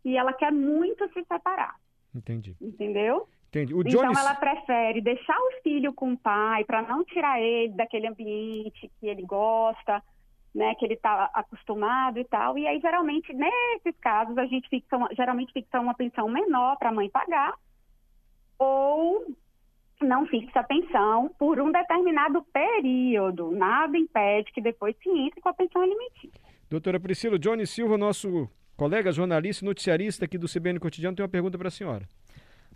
e 0.05 0.17
ela 0.17 0.33
quer 0.33 0.53
muito 0.53 1.07
se 1.13 1.25
separar. 1.25 1.77
Entendi. 2.15 2.57
Entendeu? 2.61 3.29
Entendi. 3.49 3.75
O 3.75 3.81
então 3.81 4.13
ela 4.13 4.35
prefere 4.35 5.01
deixar 5.01 5.37
o 5.37 5.63
filho 5.63 5.93
com 5.93 6.13
o 6.13 6.19
pai 6.19 6.65
para 6.65 6.83
não 6.83 7.05
tirar 7.05 7.41
ele 7.41 7.73
daquele 7.75 8.07
ambiente 8.07 8.91
que 8.99 9.07
ele 9.07 9.23
gosta, 9.23 10.03
né, 10.55 10.75
que 10.77 10.85
ele 10.85 10.95
está 10.95 11.31
acostumado 11.35 12.19
e 12.19 12.25
tal. 12.25 12.57
E 12.57 12.67
aí 12.67 12.81
geralmente 12.81 13.33
nesses 13.33 13.99
casos 14.01 14.37
a 14.39 14.47
gente 14.47 14.69
fixa 14.69 14.97
uma, 14.97 15.09
geralmente 15.15 15.53
fixa 15.53 15.81
uma 15.81 15.95
pensão 15.95 16.29
menor 16.29 16.77
para 16.77 16.91
a 16.91 16.93
mãe 16.93 17.09
pagar 17.09 17.55
ou 18.59 19.27
não 20.03 20.27
fixa 20.27 20.61
a 20.61 20.65
pensão 20.65 21.31
por 21.39 21.61
um 21.61 21.71
determinado 21.71 22.43
período. 22.53 23.51
Nada 23.51 23.97
impede 23.97 24.53
que 24.53 24.61
depois 24.61 24.97
se 25.03 25.09
entre 25.09 25.41
com 25.41 25.49
a 25.49 25.55
pensão 25.55 25.83
alimentícia. 25.83 26.41
Doutora 26.69 27.01
Priscila, 27.01 27.39
Johnny 27.39 27.67
Silva, 27.67 27.99
nosso 27.99 28.49
colega 28.77 29.13
jornalista 29.13 29.65
e 29.65 29.67
noticiarista 29.67 30.25
aqui 30.25 30.39
do 30.39 30.49
CBN 30.49 30.79
Cotidiano, 30.79 31.17
tem 31.17 31.23
uma 31.23 31.29
pergunta 31.29 31.59
para 31.59 31.69
a 31.69 31.71
senhora. 31.71 32.09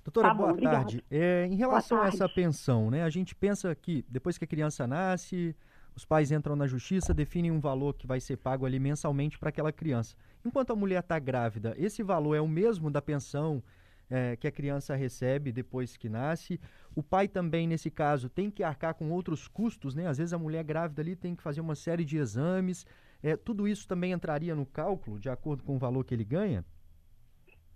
Doutora, 0.04 0.28
tá 0.28 0.34
boa 0.34 0.56
tarde. 0.56 1.02
É, 1.10 1.46
em 1.46 1.56
relação 1.56 2.02
a 2.02 2.08
essa 2.08 2.28
pensão, 2.28 2.90
né? 2.90 3.02
A 3.02 3.08
gente 3.08 3.34
pensa 3.34 3.74
que 3.74 4.04
depois 4.08 4.36
que 4.36 4.44
a 4.44 4.48
criança 4.48 4.86
nasce, 4.86 5.56
os 5.96 6.04
pais 6.04 6.30
entram 6.30 6.54
na 6.54 6.66
justiça, 6.66 7.14
definem 7.14 7.50
um 7.50 7.60
valor 7.60 7.94
que 7.94 8.06
vai 8.06 8.20
ser 8.20 8.36
pago 8.36 8.66
ali 8.66 8.78
mensalmente 8.78 9.38
para 9.38 9.48
aquela 9.48 9.72
criança. 9.72 10.14
Enquanto 10.44 10.72
a 10.72 10.76
mulher 10.76 11.00
está 11.00 11.18
grávida, 11.18 11.74
esse 11.78 12.02
valor 12.02 12.34
é 12.34 12.40
o 12.40 12.48
mesmo 12.48 12.90
da 12.90 13.00
pensão 13.00 13.62
é, 14.10 14.36
que 14.36 14.46
a 14.46 14.52
criança 14.52 14.94
recebe 14.94 15.52
depois 15.52 15.96
que 15.96 16.08
nasce. 16.08 16.60
O 16.94 17.02
pai 17.02 17.28
também, 17.28 17.66
nesse 17.66 17.90
caso, 17.90 18.28
tem 18.28 18.50
que 18.50 18.62
arcar 18.62 18.94
com 18.94 19.10
outros 19.10 19.48
custos, 19.48 19.94
né? 19.94 20.06
Às 20.06 20.18
vezes 20.18 20.32
a 20.32 20.38
mulher 20.38 20.64
grávida 20.64 21.02
ali 21.02 21.16
tem 21.16 21.34
que 21.34 21.42
fazer 21.42 21.60
uma 21.60 21.74
série 21.74 22.04
de 22.04 22.16
exames. 22.16 22.86
É, 23.22 23.36
tudo 23.36 23.66
isso 23.66 23.88
também 23.88 24.12
entraria 24.12 24.54
no 24.54 24.66
cálculo, 24.66 25.18
de 25.18 25.28
acordo 25.28 25.62
com 25.62 25.76
o 25.76 25.78
valor 25.78 26.04
que 26.04 26.14
ele 26.14 26.24
ganha? 26.24 26.64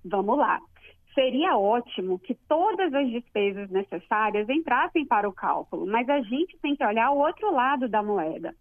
Vamos 0.04 0.38
lá 0.38 0.60
seria 1.18 1.56
ótimo 1.56 2.16
que 2.20 2.32
todas 2.48 2.94
as 2.94 3.10
despesas 3.10 3.68
necessárias 3.70 4.48
entrassem 4.48 5.04
para 5.04 5.28
o 5.28 5.32
cálculo, 5.32 5.84
mas 5.84 6.08
a 6.08 6.20
gente 6.20 6.56
tem 6.58 6.76
que 6.76 6.84
olhar 6.84 7.10
o 7.10 7.18
outro 7.18 7.52
lado 7.52 7.88
da 7.88 8.00
moeda. 8.00 8.54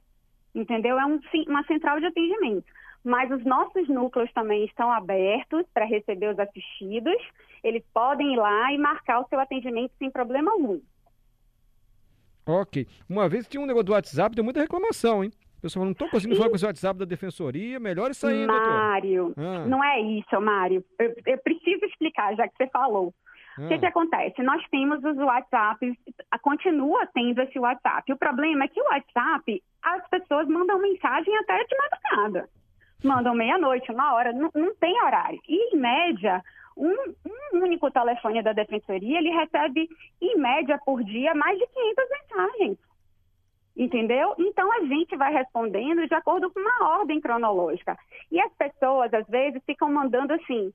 entendeu? 0.55 0.97
É 0.97 1.05
um, 1.05 1.19
uma 1.45 1.63
central 1.65 1.99
de 1.99 2.05
atendimento 2.05 2.71
mas 3.03 3.31
os 3.31 3.43
nossos 3.45 3.87
núcleos 3.87 4.31
também 4.33 4.65
estão 4.65 4.91
abertos 4.91 5.65
para 5.73 5.85
receber 5.85 6.31
os 6.31 6.39
assistidos. 6.39 7.17
Eles 7.63 7.83
podem 7.93 8.33
ir 8.33 8.37
lá 8.37 8.71
e 8.73 8.77
marcar 8.77 9.19
o 9.21 9.27
seu 9.27 9.39
atendimento 9.39 9.91
sem 9.97 10.09
problema 10.09 10.51
algum. 10.51 10.79
Ok. 12.45 12.87
Uma 13.07 13.29
vez 13.29 13.47
tinha 13.47 13.61
um 13.61 13.65
negócio 13.65 13.85
do 13.85 13.91
WhatsApp, 13.93 14.35
deu 14.35 14.43
muita 14.43 14.61
reclamação, 14.61 15.23
hein? 15.23 15.31
Pessoal 15.61 15.85
não 15.85 15.91
estou 15.91 16.09
conseguindo 16.09 16.35
e... 16.35 16.37
falar 16.37 16.49
com 16.49 16.55
o 16.55 16.65
WhatsApp 16.65 16.99
da 16.99 17.05
Defensoria, 17.05 17.79
melhor 17.79 18.11
isso 18.11 18.25
aí, 18.25 18.47
Mário, 18.47 19.33
ah. 19.37 19.65
não 19.65 19.83
é 19.83 19.99
isso, 19.99 20.39
Mário. 20.39 20.83
Eu, 20.97 21.13
eu, 21.25 21.37
preciso 21.39 21.83
explicar, 21.85 22.33
já 22.35 22.47
que 22.47 22.55
você 22.55 22.67
falou. 22.67 23.13
Ah. 23.57 23.65
O 23.65 23.67
que, 23.67 23.77
que 23.77 23.85
acontece? 23.85 24.41
Nós 24.41 24.65
temos 24.69 25.03
os 25.03 25.17
WhatsApps, 25.17 25.97
continua 26.41 27.05
tendo 27.13 27.41
esse 27.41 27.59
WhatsApp. 27.59 28.11
O 28.13 28.17
problema 28.17 28.63
é 28.63 28.67
que 28.69 28.81
o 28.81 28.85
WhatsApp, 28.85 29.61
as 29.83 30.09
pessoas 30.09 30.47
mandam 30.47 30.79
mensagem 30.79 31.35
até 31.39 31.61
de 31.65 31.75
madrugada 31.77 32.49
mandam 33.03 33.33
meia-noite, 33.33 33.91
uma 33.91 34.13
hora, 34.13 34.33
não, 34.33 34.49
não, 34.53 34.75
tem 34.75 34.93
horário. 35.01 35.39
E, 35.47 35.75
em 35.75 35.77
média, 35.79 36.43
um, 36.75 36.93
um, 37.53 37.63
único 37.63 37.91
telefone 37.91 38.41
da 38.41 38.53
defensoria, 38.53 39.19
ele 39.19 39.29
recebe, 39.29 39.87
em 40.21 40.37
média, 40.37 40.79
por 40.85 41.03
dia, 41.03 41.33
mais 41.33 41.57
de 41.57 41.67
500 41.67 42.05
mensagens. 42.09 42.77
Entendeu? 43.75 44.35
Então, 44.37 44.71
a 44.71 44.85
gente 44.85 45.15
vai 45.15 45.33
respondendo 45.33 46.07
de 46.07 46.13
acordo 46.13 46.51
com 46.51 46.59
uma 46.59 46.99
ordem 46.99 47.21
cronológica. 47.21 47.97
E 48.31 48.39
as 48.39 48.51
pessoas, 48.53 49.13
às 49.13 49.27
vezes, 49.27 49.63
ficam 49.65 49.91
mandando 49.91 50.33
assim, 50.33 50.73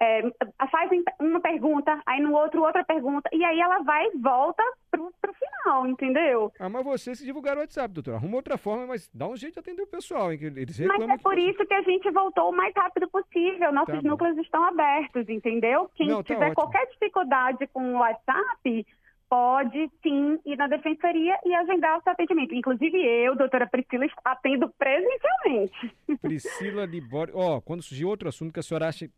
é, 0.00 0.22
faz 0.70 0.90
uma 1.20 1.40
pergunta, 1.40 2.00
aí 2.06 2.20
no 2.20 2.32
outro 2.34 2.62
outra 2.62 2.84
pergunta, 2.84 3.28
e 3.32 3.44
aí 3.44 3.60
ela 3.60 3.78
vai 3.80 4.06
e 4.06 4.18
volta 4.18 4.62
pro, 4.90 5.12
pro 5.20 5.34
final, 5.34 5.86
entendeu? 5.86 6.52
Ah, 6.58 6.68
mas 6.68 6.84
você 6.84 7.14
se 7.14 7.24
divulgar 7.24 7.56
o 7.56 7.60
WhatsApp, 7.60 7.92
doutor. 7.92 8.14
Arruma 8.14 8.36
outra 8.36 8.58
forma, 8.58 8.86
mas 8.86 9.08
dá 9.12 9.28
um 9.28 9.36
jeito 9.36 9.54
de 9.54 9.60
atender 9.60 9.82
o 9.82 9.86
pessoal, 9.86 10.32
hein? 10.32 10.38
Eles 10.42 10.78
mas 10.80 11.08
é 11.08 11.18
por 11.18 11.38
isso 11.38 11.64
que 11.64 11.74
a 11.74 11.82
gente 11.82 12.10
voltou 12.10 12.50
o 12.50 12.56
mais 12.56 12.74
rápido 12.74 13.08
possível. 13.08 13.72
Nossos 13.72 13.94
tá 13.94 14.08
núcleos 14.08 14.36
estão 14.38 14.64
abertos, 14.64 15.28
entendeu? 15.28 15.90
Quem 15.94 16.08
Não, 16.08 16.22
tá 16.22 16.34
tiver 16.34 16.50
ótimo. 16.50 16.54
qualquer 16.54 16.86
dificuldade 16.86 17.66
com 17.68 17.94
o 17.94 17.98
WhatsApp, 17.98 18.86
pode 19.28 19.90
sim 20.02 20.38
ir 20.44 20.56
na 20.56 20.68
defensoria 20.68 21.36
e 21.44 21.54
agendar 21.54 21.98
o 21.98 22.02
seu 22.02 22.12
atendimento. 22.12 22.54
Inclusive 22.54 22.96
eu, 22.96 23.34
doutora 23.34 23.66
Priscila, 23.66 24.06
atendo 24.24 24.68
presencialmente. 24.78 25.96
Priscila 26.22 26.84
Libório. 26.84 27.34
Ó, 27.36 27.56
oh, 27.56 27.62
quando 27.62 27.82
surgir 27.82 28.04
outro 28.04 28.28
assunto 28.28 28.52
que 28.52 28.60
a 28.60 28.62
senhora 28.62 28.88
acha 28.88 29.08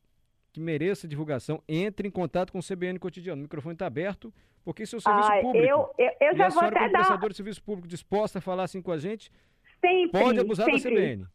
que 0.57 0.61
mereça 0.61 1.07
divulgação, 1.07 1.63
entre 1.69 2.09
em 2.09 2.11
contato 2.11 2.51
com 2.51 2.59
o 2.59 2.63
CBN 2.63 2.99
Cotidiano. 2.99 3.41
O 3.41 3.43
microfone 3.43 3.75
está 3.75 3.87
aberto, 3.87 4.33
porque 4.65 4.85
isso 4.85 4.97
é 4.97 4.99
o 4.99 5.01
serviço 5.03 5.31
ah, 5.31 5.41
público. 5.43 5.67
Eu, 5.67 5.91
eu, 5.99 6.11
eu 6.19 6.33
e 6.33 6.37
já 6.37 6.47
a 6.47 6.49
vou 6.49 6.59
senhora, 6.59 6.79
como 6.79 6.93
dar... 6.93 6.99
prestadora 6.99 7.31
de 7.31 7.37
serviço 7.37 7.63
público 7.63 7.87
disposta 7.87 8.39
a 8.39 8.41
falar 8.43 8.65
assim 8.65 8.81
com 8.81 8.91
a 8.91 8.97
gente, 8.97 9.31
sempre, 9.79 10.19
pode 10.19 10.41
abusar 10.41 10.65
sempre. 10.65 10.83
da 10.83 10.91
CBN. 10.91 11.27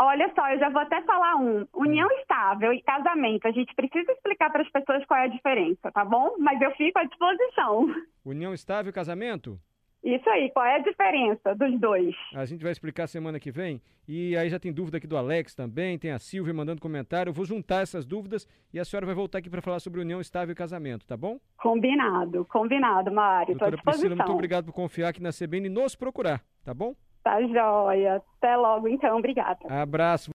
Olha 0.00 0.30
só, 0.34 0.48
eu 0.50 0.58
já 0.58 0.68
vou 0.68 0.82
até 0.82 1.00
falar 1.02 1.36
um. 1.36 1.66
União 1.74 2.06
estável 2.20 2.70
e 2.74 2.82
casamento. 2.82 3.48
A 3.48 3.52
gente 3.52 3.74
precisa 3.74 4.12
explicar 4.12 4.50
para 4.52 4.62
as 4.62 4.70
pessoas 4.70 5.02
qual 5.06 5.18
é 5.18 5.24
a 5.24 5.28
diferença, 5.28 5.90
tá 5.90 6.04
bom? 6.04 6.36
Mas 6.38 6.60
eu 6.60 6.70
fico 6.72 6.98
à 6.98 7.04
disposição. 7.04 7.86
União 8.22 8.52
estável 8.52 8.90
e 8.90 8.92
casamento? 8.92 9.58
Isso 10.02 10.28
aí, 10.30 10.50
qual 10.50 10.64
é 10.64 10.76
a 10.76 10.78
diferença 10.78 11.54
dos 11.54 11.78
dois? 11.80 12.14
A 12.34 12.44
gente 12.44 12.62
vai 12.62 12.72
explicar 12.72 13.06
semana 13.06 13.40
que 13.40 13.50
vem. 13.50 13.80
E 14.06 14.36
aí 14.36 14.48
já 14.48 14.58
tem 14.58 14.72
dúvida 14.72 14.96
aqui 14.96 15.06
do 15.06 15.16
Alex 15.16 15.54
também, 15.54 15.98
tem 15.98 16.12
a 16.12 16.18
Silvia 16.18 16.54
mandando 16.54 16.80
comentário. 16.80 17.30
Eu 17.30 17.34
vou 17.34 17.44
juntar 17.44 17.82
essas 17.82 18.06
dúvidas 18.06 18.48
e 18.72 18.78
a 18.80 18.84
senhora 18.84 19.04
vai 19.04 19.14
voltar 19.14 19.38
aqui 19.38 19.50
para 19.50 19.60
falar 19.60 19.80
sobre 19.80 20.00
união 20.00 20.20
estável 20.20 20.52
e 20.52 20.54
casamento, 20.54 21.06
tá 21.06 21.16
bom? 21.16 21.38
Combinado, 21.58 22.46
combinado, 22.46 23.12
Mário. 23.12 23.54
Doutora 23.58 23.76
Priscila, 23.76 24.16
muito 24.16 24.32
obrigado 24.32 24.64
por 24.64 24.72
confiar 24.72 25.08
aqui 25.08 25.22
na 25.22 25.30
CBN 25.30 25.66
e 25.66 25.70
nos 25.70 25.94
procurar, 25.94 26.40
tá 26.64 26.72
bom? 26.72 26.94
Tá 27.22 27.42
joia. 27.42 28.22
Até 28.38 28.56
logo, 28.56 28.88
então. 28.88 29.18
Obrigada. 29.18 29.58
Abraço. 29.68 30.26